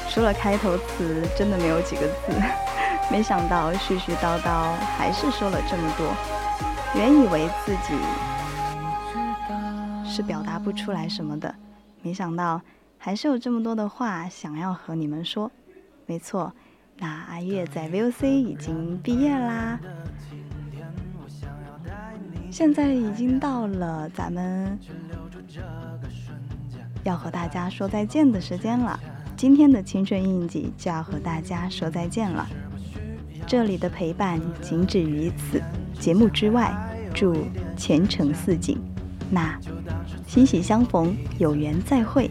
[0.10, 2.34] 除了开头词，真的没有几个字。
[3.12, 6.08] 没想到絮絮叨叨还是说了这么多。
[6.96, 7.94] 原以为自己
[10.10, 11.54] 是表达不出来什么的，
[12.02, 12.60] 没想到
[12.98, 15.52] 还是有这么多的话想要和你们说。
[16.08, 16.52] 没错，
[16.98, 19.78] 那阿月在 VOC 已经毕业啦。
[22.50, 24.78] 现在已经到了咱们
[27.04, 29.00] 要和大家说再见的时间了，
[29.36, 32.48] 今天的青春印记就要和大家说再见了。
[33.46, 35.62] 这里的陪伴仅止于此。
[36.00, 36.74] 节目之外，
[37.14, 37.36] 祝
[37.76, 38.78] 前程似锦。
[39.30, 39.58] 那
[40.26, 42.30] 欣喜相逢，有缘再会。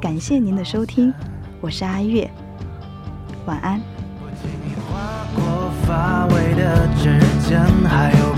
[0.00, 1.12] 感谢您的收听，
[1.60, 2.30] 我是阿月，
[3.46, 3.80] 晚安。
[5.34, 8.34] 过发尾的指尖，还有